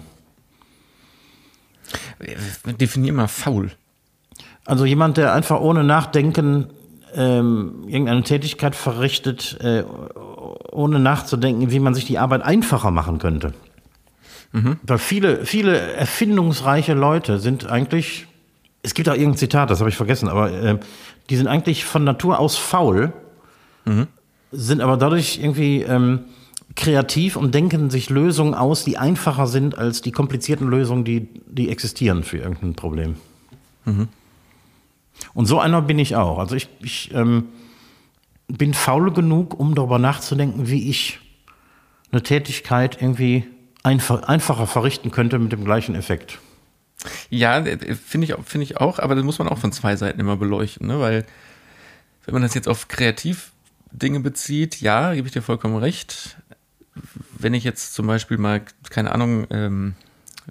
[2.64, 3.72] Definier mal faul.
[4.66, 6.66] Also jemand, der einfach ohne Nachdenken
[7.14, 9.84] ähm, irgendeine Tätigkeit verrichtet, äh,
[10.70, 13.52] ohne nachzudenken, wie man sich die Arbeit einfacher machen könnte.
[14.52, 14.78] Mhm.
[14.82, 18.26] Weil viele, viele erfindungsreiche Leute sind eigentlich,
[18.82, 20.78] es gibt auch irgendein Zitat, das habe ich vergessen, aber äh,
[21.28, 23.12] die sind eigentlich von Natur aus faul,
[23.84, 24.06] mhm.
[24.52, 26.20] sind aber dadurch irgendwie ähm,
[26.76, 31.68] kreativ und denken sich Lösungen aus, die einfacher sind als die komplizierten Lösungen, die, die
[31.68, 33.16] existieren für irgendein Problem.
[33.84, 34.08] Mhm.
[35.34, 36.38] Und so einer bin ich auch.
[36.38, 37.48] Also ich, ich ähm,
[38.48, 41.20] bin faul genug, um darüber nachzudenken, wie ich
[42.12, 43.46] eine Tätigkeit irgendwie
[43.82, 46.38] einfach, einfacher verrichten könnte mit dem gleichen Effekt.
[47.30, 50.20] Ja, äh, finde ich, find ich auch, aber das muss man auch von zwei Seiten
[50.20, 51.00] immer beleuchten, ne?
[51.00, 51.26] weil
[52.26, 56.36] wenn man das jetzt auf Kreativdinge bezieht, ja, gebe ich dir vollkommen recht.
[57.38, 59.94] Wenn ich jetzt zum Beispiel mal, keine Ahnung, ähm,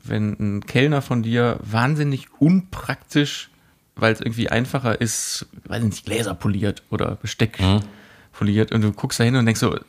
[0.04, 3.50] wenn ein Kellner von dir wahnsinnig unpraktisch
[4.02, 7.82] weil es irgendwie einfacher ist, weiß nicht, Gläser poliert oder Besteck mhm.
[8.32, 9.80] poliert und du guckst da hin und denkst so,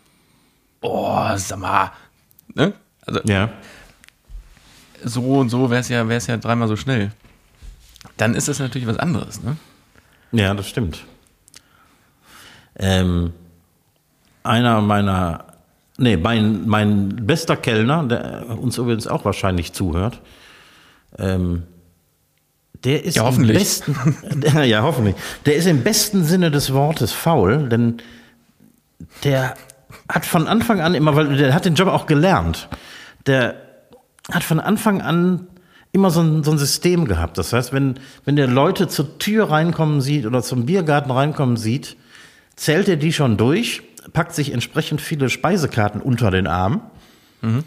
[0.80, 1.92] oh, sag mal,
[2.54, 2.72] ne?
[3.06, 3.50] Also, ja.
[5.04, 7.12] so und so wäre es ja, wär's ja dreimal so schnell.
[8.16, 9.56] Dann ist das natürlich was anderes, ne?
[10.32, 11.04] Ja, das stimmt.
[12.78, 13.32] Ähm,
[14.42, 15.44] einer meiner,
[15.98, 20.20] nee, mein, mein bester Kellner, der uns übrigens auch wahrscheinlich zuhört,
[21.18, 21.64] ähm,
[22.84, 23.56] der ist ja, hoffentlich.
[23.56, 25.16] im besten, ja, hoffentlich.
[25.46, 27.98] Der ist im besten Sinne des Wortes faul, denn
[29.24, 29.54] der
[30.08, 32.68] hat von Anfang an immer, weil der hat den Job auch gelernt.
[33.26, 33.56] Der
[34.30, 35.46] hat von Anfang an
[35.92, 37.36] immer so ein, so ein System gehabt.
[37.36, 41.96] Das heißt, wenn, wenn der Leute zur Tür reinkommen sieht oder zum Biergarten reinkommen sieht,
[42.56, 46.82] zählt er die schon durch, packt sich entsprechend viele Speisekarten unter den Arm,
[47.42, 47.64] mhm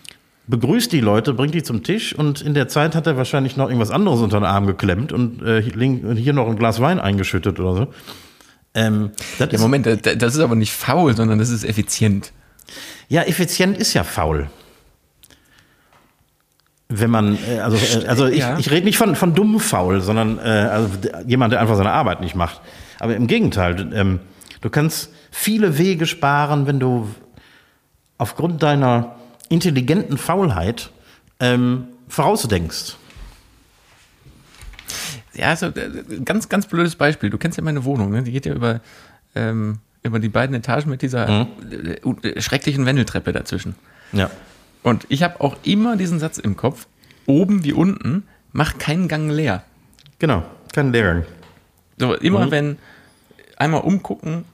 [0.47, 3.67] begrüßt die Leute, bringt die zum Tisch und in der Zeit hat er wahrscheinlich noch
[3.67, 7.75] irgendwas anderes unter den Arm geklemmt und äh, hier noch ein Glas Wein eingeschüttet oder
[7.75, 7.87] so.
[8.75, 12.33] Ähm, ja, Moment, das ist aber nicht faul, sondern das ist effizient.
[13.07, 14.49] Ja, effizient ist ja faul.
[16.89, 18.57] Wenn man, äh, also, äh, also ich, ja.
[18.57, 20.89] ich rede nicht von, von dumm faul, sondern äh, also
[21.25, 22.61] jemand, der einfach seine Arbeit nicht macht.
[22.99, 24.19] Aber im Gegenteil, ähm,
[24.61, 27.07] du kannst viele Wege sparen, wenn du
[28.17, 29.15] aufgrund deiner
[29.53, 30.89] intelligenten Faulheit
[31.39, 32.97] ähm, vorausdenkst.
[35.33, 37.29] Ja, so äh, ganz, ganz blödes Beispiel.
[37.29, 38.23] Du kennst ja meine Wohnung, ne?
[38.23, 38.81] Die geht ja über,
[39.35, 41.47] ähm, über die beiden Etagen mit dieser Mhm.
[41.71, 43.75] äh, äh, schrecklichen Wendeltreppe dazwischen.
[44.11, 44.29] Ja.
[44.83, 46.87] Und ich habe auch immer diesen Satz im Kopf,
[47.25, 49.63] oben wie unten, mach keinen Gang leer.
[50.19, 50.43] Genau.
[50.73, 51.25] Kein Lehrgang.
[51.97, 52.51] So, immer Mhm.
[52.51, 52.77] wenn
[53.57, 54.45] einmal umgucken,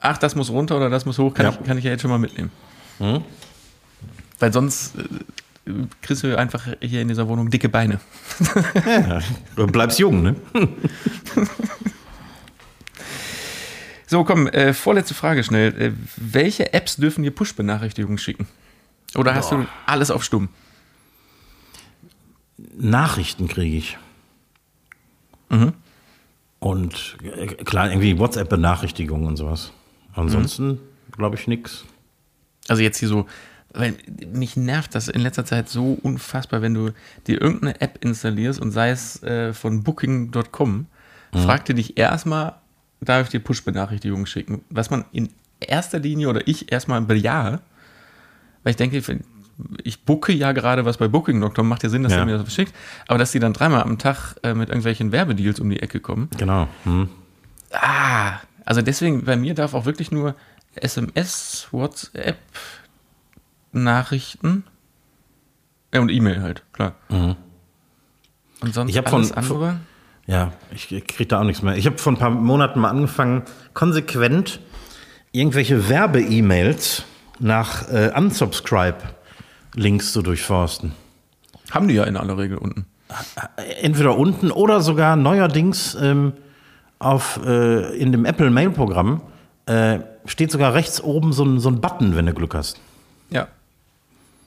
[0.00, 1.52] ach, das muss runter oder das muss hoch, kann, Ja.
[1.52, 2.50] ich, kann ich ja jetzt schon mal mitnehmen.
[2.98, 3.22] Mhm.
[4.38, 5.72] Weil sonst äh,
[6.02, 8.00] kriegst du einfach hier in dieser Wohnung dicke Beine.
[8.86, 9.20] Ja.
[9.56, 10.36] Du bleibst jung, ne?
[14.10, 15.78] So, komm, äh, vorletzte Frage schnell.
[15.78, 18.48] Äh, welche Apps dürfen dir Push-Benachrichtigungen schicken?
[19.14, 19.58] Oder hast Boah.
[19.58, 20.48] du alles auf Stumm?
[22.56, 23.98] Nachrichten kriege ich.
[25.50, 25.74] Mhm.
[26.58, 29.72] Und äh, klar, irgendwie WhatsApp-Benachrichtigungen und sowas.
[30.14, 30.80] Ansonsten
[31.12, 31.84] glaube ich nichts.
[32.66, 33.26] Also jetzt hier so,
[33.72, 33.94] weil
[34.32, 36.90] mich nervt das in letzter Zeit so unfassbar, wenn du
[37.26, 40.86] dir irgendeine App installierst und sei es äh, von booking.com,
[41.32, 42.54] fragt dir dich erstmal,
[43.00, 44.62] darf ich dir Push-Benachrichtigungen schicken?
[44.70, 45.28] Was man in
[45.60, 47.60] erster Linie oder ich erstmal bejahe,
[48.62, 49.02] weil ich denke,
[49.84, 52.20] ich booke ja gerade was bei Booking.com, macht ja Sinn, dass Ja.
[52.20, 52.72] er mir das schickt,
[53.06, 56.28] aber dass die dann dreimal am Tag äh, mit irgendwelchen Werbedeals um die Ecke kommen,
[56.38, 56.68] Genau.
[56.84, 57.08] Hm.
[57.72, 60.34] Ah, also deswegen, bei mir darf auch wirklich nur
[60.76, 62.38] SMS, WhatsApp,
[63.72, 64.64] Nachrichten
[65.94, 66.94] ja, und E-Mail halt, klar.
[67.08, 67.36] Und
[68.62, 68.88] sonst Mhm.
[68.90, 69.80] Ich hab von- alles andere?
[70.26, 71.76] Ja, ich kriege da auch nichts mehr.
[71.76, 73.42] Ich habe vor ein paar Monaten mal angefangen,
[73.72, 74.60] konsequent
[75.32, 77.04] irgendwelche Werbe-E-Mails
[77.38, 80.92] nach äh, Unsubscribe-Links zu durchforsten.
[81.70, 82.84] Haben die ja in aller Regel unten.
[83.80, 86.34] Entweder unten oder sogar neuerdings ähm,
[86.98, 89.22] auf, äh, in dem Apple Mail-Programm
[89.66, 92.78] äh, steht sogar rechts oben so ein, so ein Button, wenn du Glück hast.
[93.30, 93.48] Ja.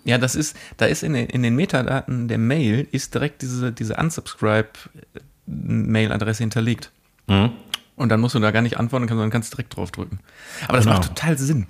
[0.04, 3.72] Ja, das ist, da ist in den, in den Metadaten der Mail ist direkt diese,
[3.72, 6.91] diese Unsubscribe-Mail-Adresse hinterlegt.
[7.28, 7.52] Mhm.
[7.95, 10.20] Und dann musst du da gar nicht antworten, sondern kannst direkt drauf drücken.
[10.68, 10.97] Aber das Genau.
[10.97, 11.68] macht total Sinn.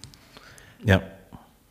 [0.83, 1.01] Ja.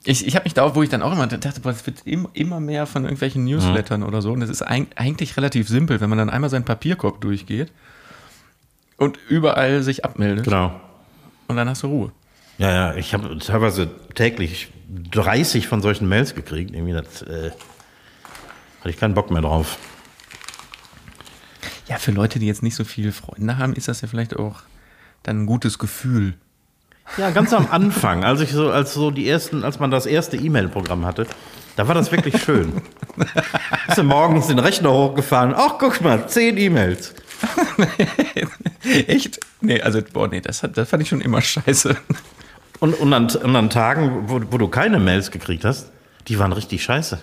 [0.05, 2.29] Ich, ich habe mich da, wo ich dann auch immer dachte, boah, es wird im,
[2.33, 4.33] immer mehr von irgendwelchen Newslettern oder so.
[4.33, 7.71] Und das ist eig eigentlich relativ simpel, wenn man dann einmal seinen Papierkorb durchgeht
[8.97, 10.45] und überall sich abmeldet.
[10.45, 10.81] Genau.
[11.49, 12.13] Und dann hast du Ruhe.
[12.59, 14.69] Ja, ja, ich habe teilweise täglich
[15.13, 16.73] 30 von solchen Mails gekriegt.
[16.73, 17.51] Irgendwie das, äh,
[18.81, 19.79] hatte ich keinen Bock mehr drauf.
[21.87, 24.63] Ja, für Leute, die jetzt nicht so viele Freunde haben, ist das ja vielleicht auch
[25.23, 26.35] dann ein gutes Gefühl.
[27.17, 30.37] Ja, ganz am Anfang, als ich so, als so die ersten, als man das erste
[30.37, 31.27] E-Mail-Programm hatte,
[31.77, 32.81] da war das wirklich schön.
[33.87, 35.53] Bist du morgens den Rechner hochgefahren?
[35.57, 37.15] Ach, guck mal, zehn E-Mails.
[38.85, 39.41] Echt?
[39.61, 41.97] Nee, also, boah, nee, das, hat, das fand ich schon immer scheiße.
[42.81, 45.91] Und, und, an, und an Tagen, wo, wo du keine Mails gekriegt hast,
[46.29, 47.19] die waren richtig scheiße.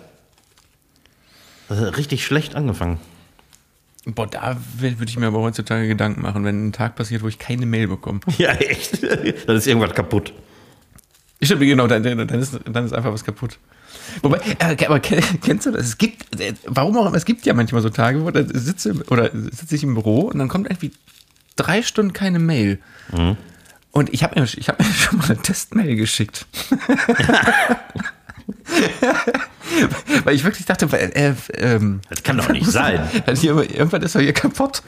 [1.69, 2.99] Das hat richtig schlecht angefangen.
[4.05, 7.39] Boah, da würde ich mir aber heutzutage Gedanken machen, wenn ein Tag passiert, wo ich
[7.39, 8.19] keine Mail bekomme.
[8.37, 9.03] Ja, echt.
[9.03, 10.31] Dann ist irgendwas kaputt.
[11.41, 13.59] Stimmt, genau, dann, dann, ist, dann ist einfach was kaputt.
[14.21, 15.87] Wobei, äh, aber ke- kennst du das?
[15.87, 18.93] Es gibt, äh, warum auch immer, es gibt ja manchmal so Tage, wo da sitze
[19.09, 20.91] oder sitze ich im Büro und dann kommt irgendwie
[21.57, 22.79] drei Stunden keine Mail.
[23.91, 26.45] Und ich habe mir, ich hab mir schon mal eine Testmail geschickt.
[30.23, 33.07] Weil ich wirklich dachte, weil, äh, ähm, Das kann doch nicht sein.
[33.35, 34.81] hier, irgendwann ist doch hier kaputt.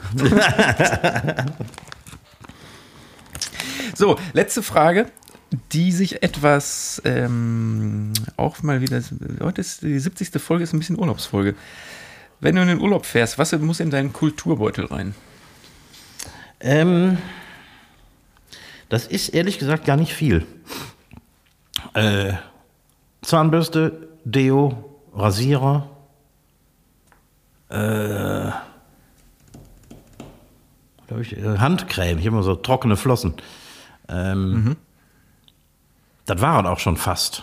[3.94, 5.06] so, letzte Frage,
[5.72, 9.02] die sich etwas ähm, auch mal wieder.
[9.40, 10.30] Heute ist die 70.
[10.40, 11.54] Folge, ist ein bisschen Urlaubsfolge.
[12.40, 15.14] Wenn du in den Urlaub fährst, was muss in deinen Kulturbeutel rein?
[16.60, 17.18] Ähm,
[18.90, 20.46] das ist ehrlich gesagt gar nicht viel.
[21.94, 22.34] Äh,
[23.22, 25.88] Zahnbürste, Deo, Rasierer,
[27.70, 28.48] äh,
[31.20, 32.18] ich, äh, Handcreme.
[32.18, 33.34] Ich habe immer so trockene Flossen.
[34.08, 34.76] Ähm,
[36.26, 37.42] Das waren auch schon fast.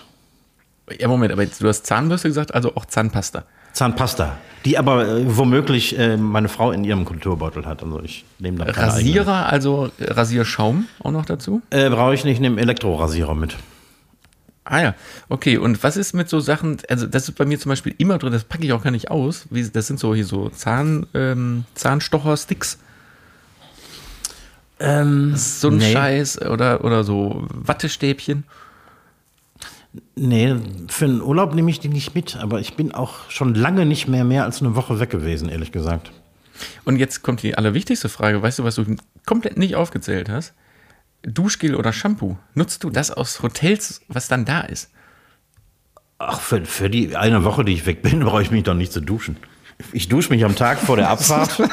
[1.00, 3.44] Ja, Moment, aber jetzt, du hast Zahnbürste gesagt, also auch Zahnpasta.
[3.74, 7.84] Zahnpasta, die aber äh, womöglich äh, meine Frau in ihrem Kulturbeutel hat.
[7.84, 11.62] Also ich nehme da keine Rasierer, also Rasierschaum auch noch dazu?
[11.72, 11.86] eigene.
[11.86, 13.58] Äh, Brauche ich nicht, ich nehme Elektrorasierer mit.
[14.70, 14.96] Ah ja,
[15.30, 15.58] okay.
[15.58, 18.34] Und was ist mit so Sachen, also das ist bei mir zum Beispiel immer drin,
[18.34, 19.46] das packe ich auch gar nicht aus.
[19.50, 22.78] Wie, das sind so hier so Zahn, ähm, Zahnstocher-Sticks.
[24.80, 25.94] Ähm, So ein nee.
[25.94, 28.44] Scheiß oder, oder so Wattestäbchen.
[30.16, 30.56] Nee,
[30.90, 34.08] für einen Urlaub nehme ich die nicht mit, aber ich bin auch schon lange nicht
[34.08, 36.12] mehr mehr als eine Woche weg gewesen, ehrlich gesagt.
[36.86, 38.42] Und jetzt kommt die allerwichtigste Frage.
[38.42, 40.54] Weißt du, was du komplett nicht aufgezählt hast?
[41.24, 42.38] Duschgel oder Shampoo.
[42.54, 44.92] Nutzt du das aus Hotels, was dann da ist?
[46.20, 48.92] Ach, für, für die eine Woche, die ich weg bin, brauche ich mich doch nicht
[48.92, 49.38] zu duschen.
[49.94, 51.60] Ich dusche mich am Tag vor der Abfahrt.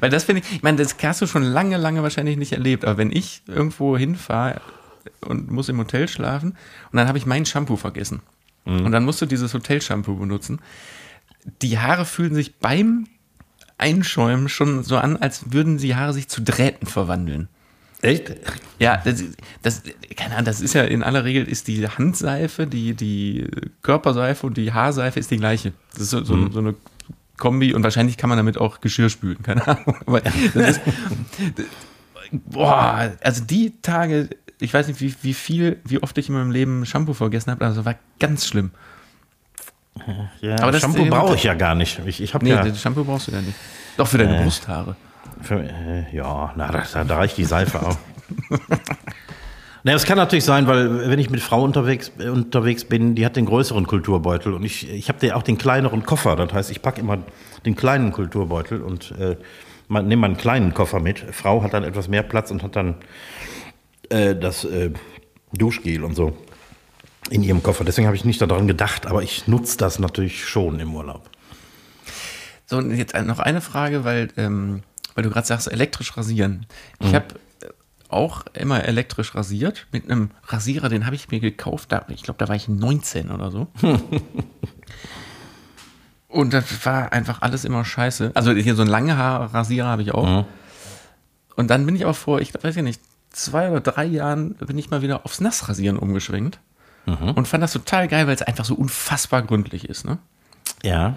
[0.00, 2.84] Weil das finde ich, ich meine, das hast du schon lange, lange wahrscheinlich nicht erlebt,
[2.84, 4.60] aber wenn ich irgendwo hinfahre
[5.20, 8.20] und muss im Hotel schlafen und dann habe ich mein Shampoo vergessen
[8.64, 8.86] mhm.
[8.86, 10.60] und dann musst du dieses Hotel-Shampoo benutzen,
[11.62, 13.06] die Haare fühlen sich beim
[13.78, 17.48] Einschäumen schon so an, als würden die Haare sich zu Drähten verwandeln.
[18.00, 18.34] Echt?
[18.78, 19.24] Ja, das,
[19.62, 19.82] das,
[20.16, 23.48] keine Ahnung, das ist ja in aller Regel ist die Handseife, die, die
[23.82, 25.72] Körperseife und die Haarseife ist die gleiche.
[25.92, 26.52] Das ist so, so, mhm.
[26.52, 26.74] so eine
[27.38, 29.96] Kombi und wahrscheinlich kann man damit auch Geschirr spülen, keine Ahnung.
[30.06, 30.80] Aber das ist,
[32.30, 34.28] boah, also die Tage,
[34.60, 37.64] ich weiß nicht, wie, wie viel, wie oft ich in meinem Leben Shampoo vergessen habe,
[37.64, 38.70] also war ganz schlimm.
[40.40, 42.00] Ja, aber das Shampoo brauche ich ja gar nicht.
[42.06, 43.56] Ich, ich nee, ja, das Shampoo brauchst du ja nicht.
[43.96, 44.96] Doch für deine äh, Brusthaare.
[45.42, 47.98] Für, äh, ja, na, da, da reicht die Seife auch.
[49.84, 53.24] Naja, es kann natürlich sein, weil wenn ich mit Frau unterwegs, äh, unterwegs bin, die
[53.24, 56.36] hat den größeren Kulturbeutel und ich, ich habe auch den kleineren Koffer.
[56.36, 57.18] Das heißt, ich packe immer
[57.64, 59.36] den kleinen Kulturbeutel und äh,
[59.88, 61.20] nehme meinen kleinen Koffer mit.
[61.32, 62.96] Frau hat dann etwas mehr Platz und hat dann
[64.08, 64.90] äh, das äh,
[65.52, 66.36] Duschgel und so
[67.30, 67.84] in ihrem Koffer.
[67.84, 71.28] Deswegen habe ich nicht daran gedacht, aber ich nutze das natürlich schon im Urlaub.
[72.66, 74.82] So, und jetzt noch eine Frage, weil, ähm,
[75.14, 76.66] weil du gerade sagst, elektrisch rasieren.
[77.00, 77.14] Ich mhm.
[77.14, 77.26] habe
[78.08, 81.92] auch immer elektrisch rasiert mit einem Rasierer, den habe ich mir gekauft.
[81.92, 83.68] Da, ich glaube, da war ich 19 oder so.
[86.28, 88.32] Und das war einfach alles immer scheiße.
[88.34, 90.26] Also hier so ein lange Haarrasierer habe ich auch.
[90.26, 90.44] Mhm.
[91.56, 93.00] Und dann bin ich auch vor, ich weiß ja nicht,
[93.30, 96.58] zwei oder drei Jahren bin ich mal wieder aufs Nassrasieren umgeschwenkt.
[97.06, 97.30] Mhm.
[97.30, 100.04] Und fand das total geil, weil es einfach so unfassbar gründlich ist.
[100.04, 100.18] Ne?
[100.82, 101.16] Ja.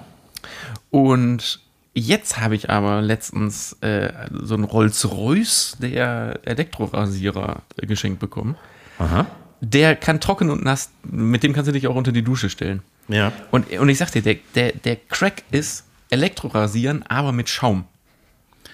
[0.89, 1.59] Und
[1.93, 8.55] Jetzt habe ich aber letztens äh, so einen Rolls-Royce der Elektrorasierer geschenkt bekommen.
[8.97, 9.25] Aha.
[9.59, 12.81] Der kann trocken und nass, mit dem kannst du dich auch unter die Dusche stellen.
[13.09, 13.33] Ja.
[13.51, 17.85] Und, und ich sag dir, der, der, der Crack ist Elektrorasieren, aber mit Schaum.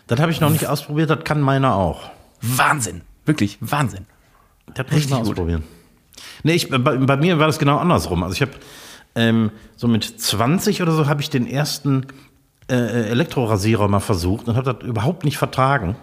[0.05, 2.11] Das habe ich noch nicht ausprobiert, das kann meiner auch.
[2.41, 3.01] Wahnsinn.
[3.27, 4.05] Wirklich, Wahnsinn.
[4.89, 5.63] Muss ich mal ausprobieren.
[6.43, 8.23] Nee, ich, bei, bei, mir war das genau andersrum.
[8.23, 8.51] Also ich habe
[9.15, 12.07] ähm, so mit 20 oder so habe ich den ersten
[12.69, 15.95] äh, Elektrorasierer mal versucht und habe das überhaupt nicht vertragen.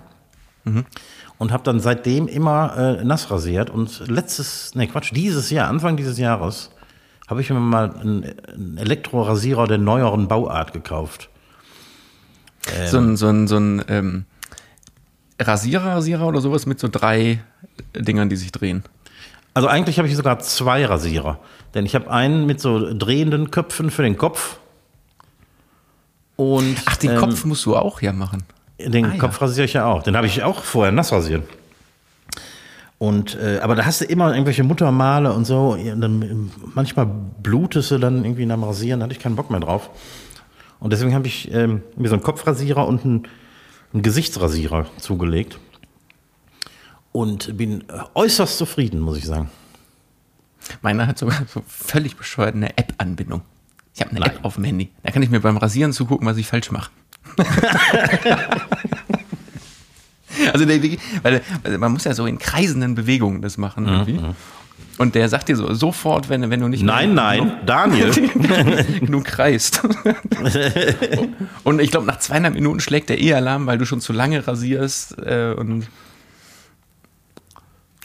[0.65, 0.85] Mhm.
[1.39, 3.71] Und habe dann seitdem immer äh, nass rasiert.
[3.71, 6.71] Und letztes, nee, Quatsch, dieses Jahr, Anfang dieses Jahres,
[7.27, 11.31] habe ich mir mal einen, einen Elektrorasierer der neueren Bauart gekauft.
[12.77, 14.25] Ähm, so ein, so ein, so ein ähm,
[15.41, 17.41] Rasierer, Rasierer oder sowas mit so drei
[17.97, 18.85] Dingern, die sich drehen.
[19.53, 21.39] Also eigentlich habe ich sogar zwei Rasierer.
[21.75, 24.59] Denn ich habe einen mit so drehenden Köpfen für den Kopf
[26.37, 28.43] und, Ach, den ähm, Kopf musst du auch ja machen.
[28.79, 29.47] Den ah, Kopf ja.
[29.47, 30.03] rasiere ich ja auch.
[30.03, 31.45] Den habe ich auch vorher nass rasiert.
[32.99, 35.71] Und, äh, aber da hast du immer irgendwelche Muttermale und so.
[35.73, 39.51] Und dann, manchmal blutest du dann irgendwie nach dem Rasieren, da hatte ich keinen Bock
[39.51, 39.91] mehr drauf.
[40.81, 43.29] Und deswegen habe ich ähm, mir so einen Kopfrasierer und einen,
[43.95, 45.59] einen Gesichtsrasierer zugelegt.
[47.13, 47.85] Und bin
[48.15, 49.49] äußerst zufrieden, muss ich sagen.
[50.83, 53.43] Meiner hat sogar so völlig bescheuert eine App-Anbindung.
[53.95, 54.31] Ich habe eine Nein.
[54.31, 54.91] App auf dem Handy.
[55.05, 56.91] Da kann ich mir beim Rasieren zugucken, was ich falsch mache.
[60.53, 60.83] also der,
[61.23, 63.85] weil, weil, man muss ja so in kreisenden Bewegungen das machen.
[63.85, 64.35] Mhm.
[64.97, 68.11] Und der sagt dir so sofort, wenn, wenn du nicht Nein, nein, genug, Daniel
[69.01, 69.83] genug kreist.
[71.65, 75.19] und ich glaube, nach zweieinhalb Minuten schlägt der E-Alarm, weil du schon zu lange rasierst.
[75.19, 75.89] Äh, und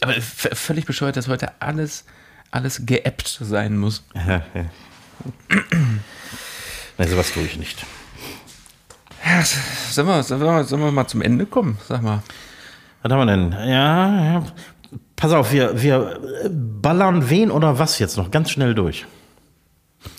[0.01, 2.05] aber völlig bescheuert, dass heute alles,
[2.51, 4.03] alles geappt sein muss.
[4.13, 4.69] Nein,
[6.97, 7.85] sowas tue ich nicht.
[9.25, 11.77] Ja, sollen wir, sollen, wir, sollen wir mal zum Ende kommen?
[11.87, 12.23] Sag mal.
[13.01, 13.51] Was haben wir denn?
[13.51, 14.43] Ja, ja.
[15.19, 16.17] Pass auf, wir, wir
[16.49, 19.05] ballern wen oder was jetzt noch ganz schnell durch.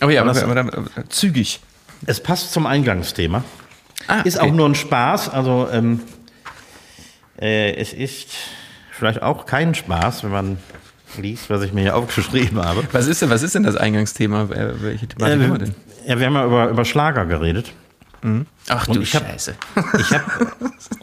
[0.03, 1.61] Oh ja, aber, das, aber, aber, aber zügig.
[2.05, 3.43] Es passt zum Eingangsthema.
[4.09, 4.51] Ah, ist okay.
[4.51, 5.31] auch nur ein Spaß.
[5.31, 6.01] Also ähm,
[7.41, 8.29] äh, es ist
[8.91, 10.59] vielleicht auch kein Spaß, wenn man
[11.17, 12.87] liest, was ich mir hier aufgeschrieben habe.
[12.93, 14.51] Was ist denn, was ist denn das Eingangsthema?
[14.51, 15.75] Welche Thematik äh, haben wir denn?
[16.07, 17.73] Ja, wir haben ja über, über Schlager geredet.
[18.23, 18.47] Mhm.
[18.69, 19.55] Ach Und du ich Scheiße.
[19.77, 20.25] Hab, ich habe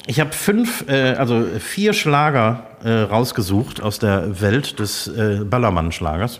[0.05, 6.39] ich hab fünf, äh, also vier Schlager äh, rausgesucht aus der Welt des äh, Ballermann-Schlagers.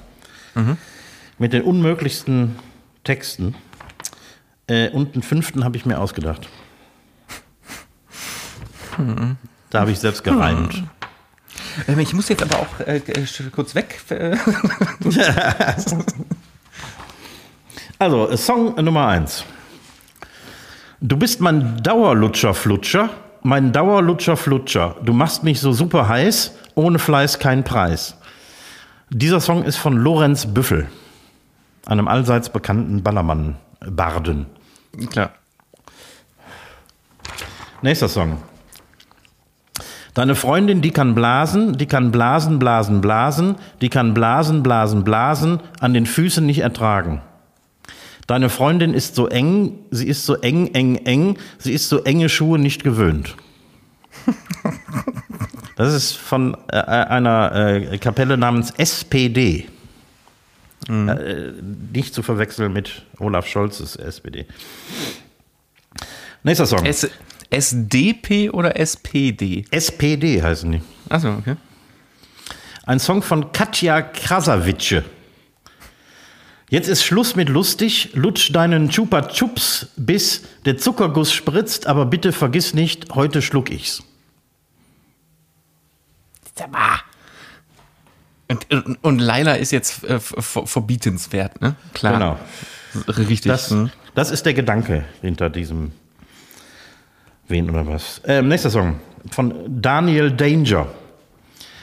[0.56, 0.78] Mhm.
[1.40, 2.56] Mit den unmöglichsten
[3.04, 3.56] Texten.
[4.68, 6.48] Äh, und einen fünften habe ich mir ausgedacht.
[8.98, 9.38] Mhm.
[9.70, 10.84] Da habe ich selbst gereimt.
[11.88, 12.00] Mhm.
[12.00, 13.02] Ich muss jetzt aber auch äh,
[13.52, 14.02] kurz weg.
[18.00, 19.44] also, Song Nummer eins.
[21.00, 23.12] Du bist mein Dauerlutscher-Flutscher,
[23.44, 24.96] mein Dauerlutscher-Flutscher.
[25.04, 28.18] Du machst mich so super heiß, ohne Fleiß kein Preis.
[29.12, 30.88] Dieser Song ist von Lorenz Büffel,
[31.86, 34.48] einem allseits bekannten Ballermann barden.
[35.12, 35.34] Klar.
[37.84, 38.42] Nächster Song.
[40.16, 45.60] Deine Freundin, die kann blasen, die kann blasen, blasen, blasen, die kann blasen, blasen, blasen,
[45.80, 47.22] an den Füßen nicht ertragen.
[48.28, 52.30] Deine Freundin ist so eng, sie ist so eng, eng, eng, sie ist so enge
[52.30, 53.36] Schuhe nicht gewöhnt.
[55.78, 59.68] Das ist von äh, einer äh, Kapelle namens SPD.
[60.88, 61.10] Mhm.
[61.10, 61.52] Äh,
[61.94, 64.48] nicht zu verwechseln mit Olaf Scholzes SPD.
[66.42, 66.84] Nächster Song.
[66.84, 67.08] S
[67.52, 69.66] SDP oder SPD?
[69.70, 70.82] SPD heißen die.
[71.10, 71.58] Achso, okay.
[72.88, 75.04] Ein Song von Katja Krasavice.
[76.70, 82.34] Jetzt ist Schluss mit lustig, lutsch deinen Chupa Chups, bis der Zuckerguss spritzt, aber bitte
[82.34, 84.04] vergiss nicht, heute schluck ich's.
[88.50, 91.76] Und, und, und Laila ist jetzt äh, verbietenswert, ne?
[91.94, 92.14] Klar.
[92.14, 92.40] Genau.
[93.08, 93.50] Richtig.
[93.50, 93.90] Das, hm.
[94.16, 95.92] das ist der Gedanke hinter diesem
[97.48, 98.22] Wen oder was?
[98.26, 99.00] Ähm, nächster Song
[99.32, 100.88] von Daniel Danger.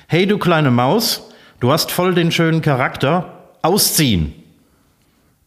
[0.08, 1.22] Hey du kleine Maus,
[1.60, 3.30] du hast voll den schönen Charakter.
[3.62, 4.43] Ausziehen.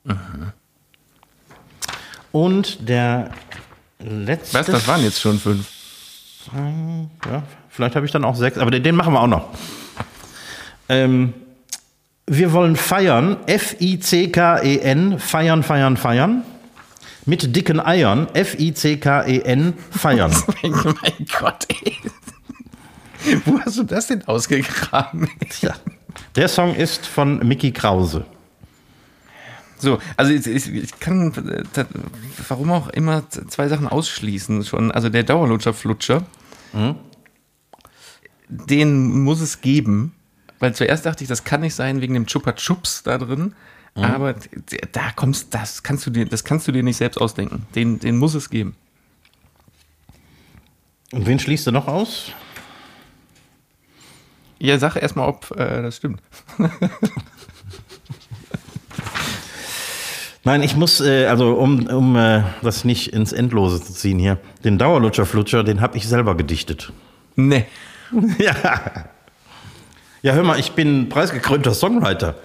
[0.07, 0.51] Mhm.
[2.31, 3.31] Und der
[3.99, 4.59] letzte.
[4.59, 5.67] Was, das waren jetzt schon fünf.
[7.25, 9.49] Ja, vielleicht habe ich dann auch sechs, aber den, den machen wir auch noch.
[10.87, 11.33] Ähm,
[12.25, 16.43] wir wollen feiern, F-I-C-K-E-N, feiern, feiern, feiern.
[17.25, 20.31] Mit dicken Eiern, F-I-C-K-E-N, feiern.
[20.63, 21.97] mein Gott, ey.
[23.43, 25.29] Wo hast du das denn ausgegraben?
[25.49, 25.73] Tja.
[26.35, 28.25] Der Song ist von Mickey Krause.
[29.79, 31.85] So, also ich, ich, kann, äh,
[32.47, 34.91] warum auch immer, zwei Sachen ausschließen schon.
[34.91, 36.25] Also der Dauerlutscher-Flutscher,
[36.73, 36.95] mhm.
[38.49, 40.13] den muss es geben.
[40.59, 43.53] Weil zuerst dachte ich, das kann nicht sein wegen dem Chupa Chups da drin.
[43.95, 44.03] Mhm.
[44.03, 44.35] Aber
[44.91, 47.67] da kommst, das kannst du dir, das kannst du dir nicht selbst ausdenken.
[47.75, 48.75] Den, den muss es geben.
[51.11, 52.31] Und wen schließt du noch aus?
[54.59, 56.21] Ja, sag erstmal, ob äh, das stimmt.
[60.47, 64.37] Nein, ich muss, äh, also um, um äh, das nicht ins Endlose zu ziehen hier,
[64.63, 66.93] den Dauerlutscher-Flutscher, den habe ich selber gedichtet.
[67.35, 67.65] Nee.
[68.39, 68.79] ja.
[70.21, 72.35] Ja, hör mal, ich bin preisgekrönter Songwriter.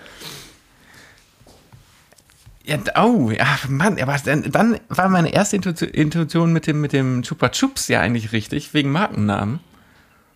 [2.65, 7.23] Ja, oh, ja, Mann, aber dann, dann war meine erste Intuition mit dem, mit dem
[7.23, 9.61] Chupa Chups ja eigentlich richtig, wegen Markennamen.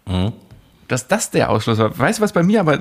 [0.07, 0.33] Mhm.
[0.89, 1.97] Dass das der Ausschluss war.
[1.99, 2.81] Weißt du, was bei mir aber,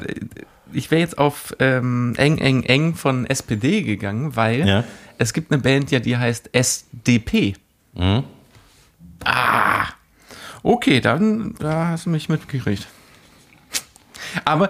[0.71, 4.83] ich wäre jetzt auf ähm, Eng, Eng, Eng von SPD gegangen, weil ja.
[5.17, 7.55] es gibt eine Band ja, die heißt SDP.
[7.93, 8.23] Mhm.
[9.23, 9.87] Ah,
[10.61, 12.87] okay, dann, da hast du mich mitgekriegt.
[14.43, 14.69] Aber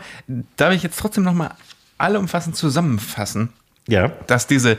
[0.55, 1.51] darf ich jetzt trotzdem nochmal
[1.97, 3.49] allumfassend zusammenfassen?
[3.87, 4.09] Ja.
[4.27, 4.77] Dass diese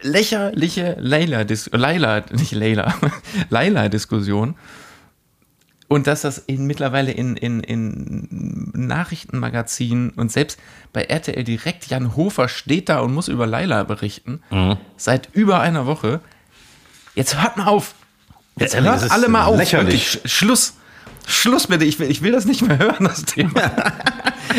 [0.00, 2.94] lächerliche Leila, Leila, nicht Leila,
[3.50, 4.54] Leila-Diskussion
[5.94, 10.58] und dass das in, mittlerweile in, in, in Nachrichtenmagazinen und selbst
[10.92, 14.76] bei RTL direkt Jan Hofer steht da und muss über Leila berichten, mhm.
[14.96, 16.20] seit über einer Woche.
[17.14, 17.94] Jetzt hört mal auf.
[18.58, 19.56] Jetzt ja, hört alle mal auf.
[19.56, 20.14] Lächerlich.
[20.14, 20.74] Wirklich, Schluss.
[21.28, 23.72] Schluss bitte, ich will, ich will das nicht mehr hören, das Thema.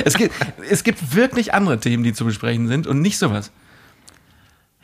[0.05, 0.33] es, gibt,
[0.69, 3.51] es gibt wirklich andere Themen, die zu besprechen sind und nicht sowas.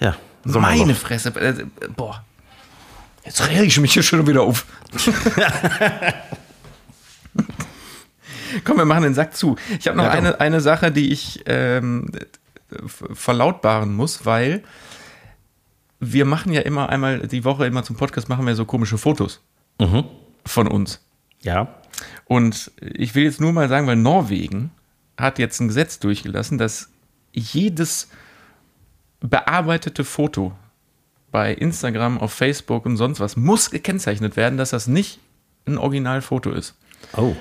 [0.02, 0.18] Ja.
[0.44, 1.30] Meine Fresse.
[1.30, 2.26] Äh, boah.
[3.24, 4.66] Jetzt rege ich mich hier schon wieder auf.
[8.64, 9.56] Komm, wir machen den Sack zu.
[9.80, 12.12] Ich habe noch ja, eine, eine Sache, die ich ähm,
[13.14, 14.64] verlautbaren muss, weil
[16.00, 19.42] wir machen ja immer einmal die Woche, immer zum Podcast, machen wir so komische Fotos
[19.80, 20.06] mhm.
[20.46, 21.00] von uns.
[21.42, 21.76] Ja.
[22.26, 24.72] Und ich will jetzt nur mal sagen, weil Norwegen
[25.18, 26.90] hat jetzt ein Gesetz durchgelassen, dass
[27.32, 28.10] jedes
[29.20, 30.54] bearbeitete Foto
[31.32, 35.20] bei Instagram, auf Facebook und sonst was muss gekennzeichnet werden, dass das nicht
[35.66, 36.76] ein Originalfoto ist.
[37.16, 37.36] Oh.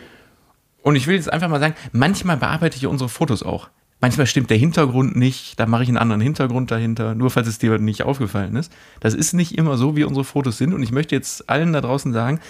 [0.82, 3.68] Und ich will jetzt einfach mal sagen, manchmal bearbeite ich unsere Fotos auch.
[4.00, 7.58] Manchmal stimmt der Hintergrund nicht, da mache ich einen anderen Hintergrund dahinter, nur falls es
[7.58, 8.72] dir nicht aufgefallen ist.
[9.00, 10.72] Das ist nicht immer so, wie unsere Fotos sind.
[10.72, 12.40] Und ich möchte jetzt allen da draußen sagen,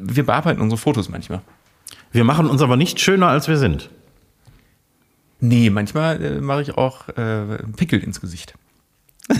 [0.00, 1.40] wir bearbeiten unsere Fotos manchmal.
[2.10, 3.90] Wir machen uns aber nicht schöner, als wir sind.
[5.38, 8.54] Nee, manchmal äh, mache ich auch äh, Pickel ins Gesicht.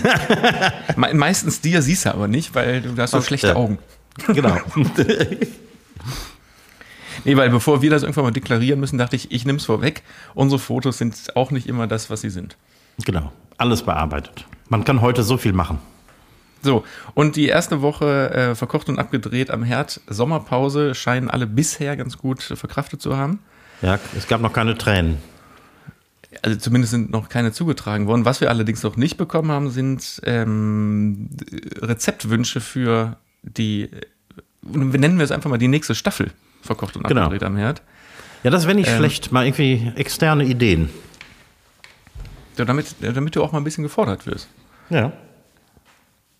[0.95, 3.55] Me meistens dir siehst du aber nicht, weil du hast so Ach, schlechte ja.
[3.55, 3.79] Augen.
[4.27, 4.57] Genau.
[7.25, 10.03] nee, weil bevor wir das irgendwann mal deklarieren müssen, dachte ich, ich nehme es vorweg.
[10.33, 12.57] Unsere Fotos sind auch nicht immer das, was sie sind.
[13.05, 13.31] Genau.
[13.57, 14.45] Alles bearbeitet.
[14.69, 15.79] Man kann heute so viel machen.
[16.61, 21.97] So, und die erste Woche äh, verkocht und abgedreht am Herd, Sommerpause, scheinen alle bisher
[21.97, 23.39] ganz gut verkraftet zu haben.
[23.81, 25.17] Ja, es gab noch keine Tränen.
[26.41, 28.25] Also zumindest sind noch keine zugetragen worden.
[28.25, 31.29] Was wir allerdings noch nicht bekommen haben, sind ähm,
[31.79, 33.89] Rezeptwünsche für die,
[34.61, 36.31] wir nennen wir es einfach mal die nächste Staffel
[36.63, 37.21] verkocht und Genau.
[37.25, 37.81] abgedreht am Herd.
[38.43, 38.97] Ja, das wäre nicht Ähm.
[38.97, 39.31] schlecht.
[39.31, 40.89] Mal irgendwie externe Ideen.
[42.57, 44.47] Ja, damit, damit du auch mal ein bisschen gefordert wirst.
[44.89, 45.11] Ja,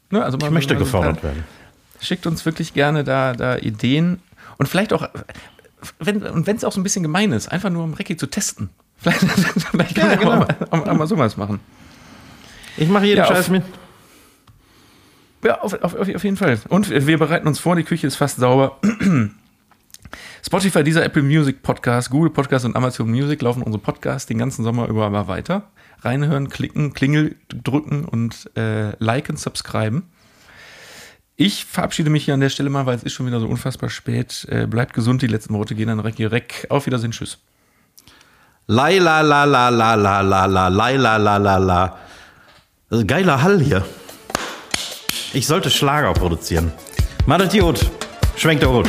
[0.09, 0.24] Ne?
[0.24, 1.43] Also ich mal- möchte ein gefordert paar- werden.
[1.99, 4.19] Schickt uns wirklich gerne da, da Ideen
[4.57, 5.07] und vielleicht auch,
[5.99, 8.28] wenn, und wenn es auch so ein bisschen gemein ist, einfach nur um Recki zu
[8.28, 8.69] testen.
[8.97, 9.19] Vielleicht,
[9.71, 10.45] vielleicht kann Ja, man genau.
[10.69, 11.59] auch, mal, auch mal sowas machen.
[12.78, 13.63] Ich mache jeden Ja, Scheiß auf- mit.
[15.43, 16.59] Ja, auf, auf, auf jeden Fall.
[16.69, 18.78] Und wir bereiten uns vor, die Küche ist fast sauber.
[20.45, 24.64] Spotify, dieser Apple Music Podcast, Google Podcast und Amazon Music laufen unsere Podcasts den ganzen
[24.64, 25.72] Sommer über mal weiter.
[26.01, 30.03] Reinhören, klicken, Klingel drücken und äh, liken, subscriben.
[31.36, 33.89] Ich verabschiede mich hier an der Stelle mal, weil es ist schon wieder so unfassbar
[33.89, 34.45] spät.
[34.49, 36.68] Äh, bleibt gesund, die letzten Worte gehen an Recki Reck.
[36.70, 37.39] Auf Wiedersehen, tschüss.
[38.68, 41.97] Lai la la la la la la la lai la la la la.
[43.07, 43.84] Geiler Hall hier.
[45.34, 46.72] Ich sollte Schlager produzieren.
[47.26, 47.89] Macht das gut.
[48.38, 48.88] Schwenkt der gut.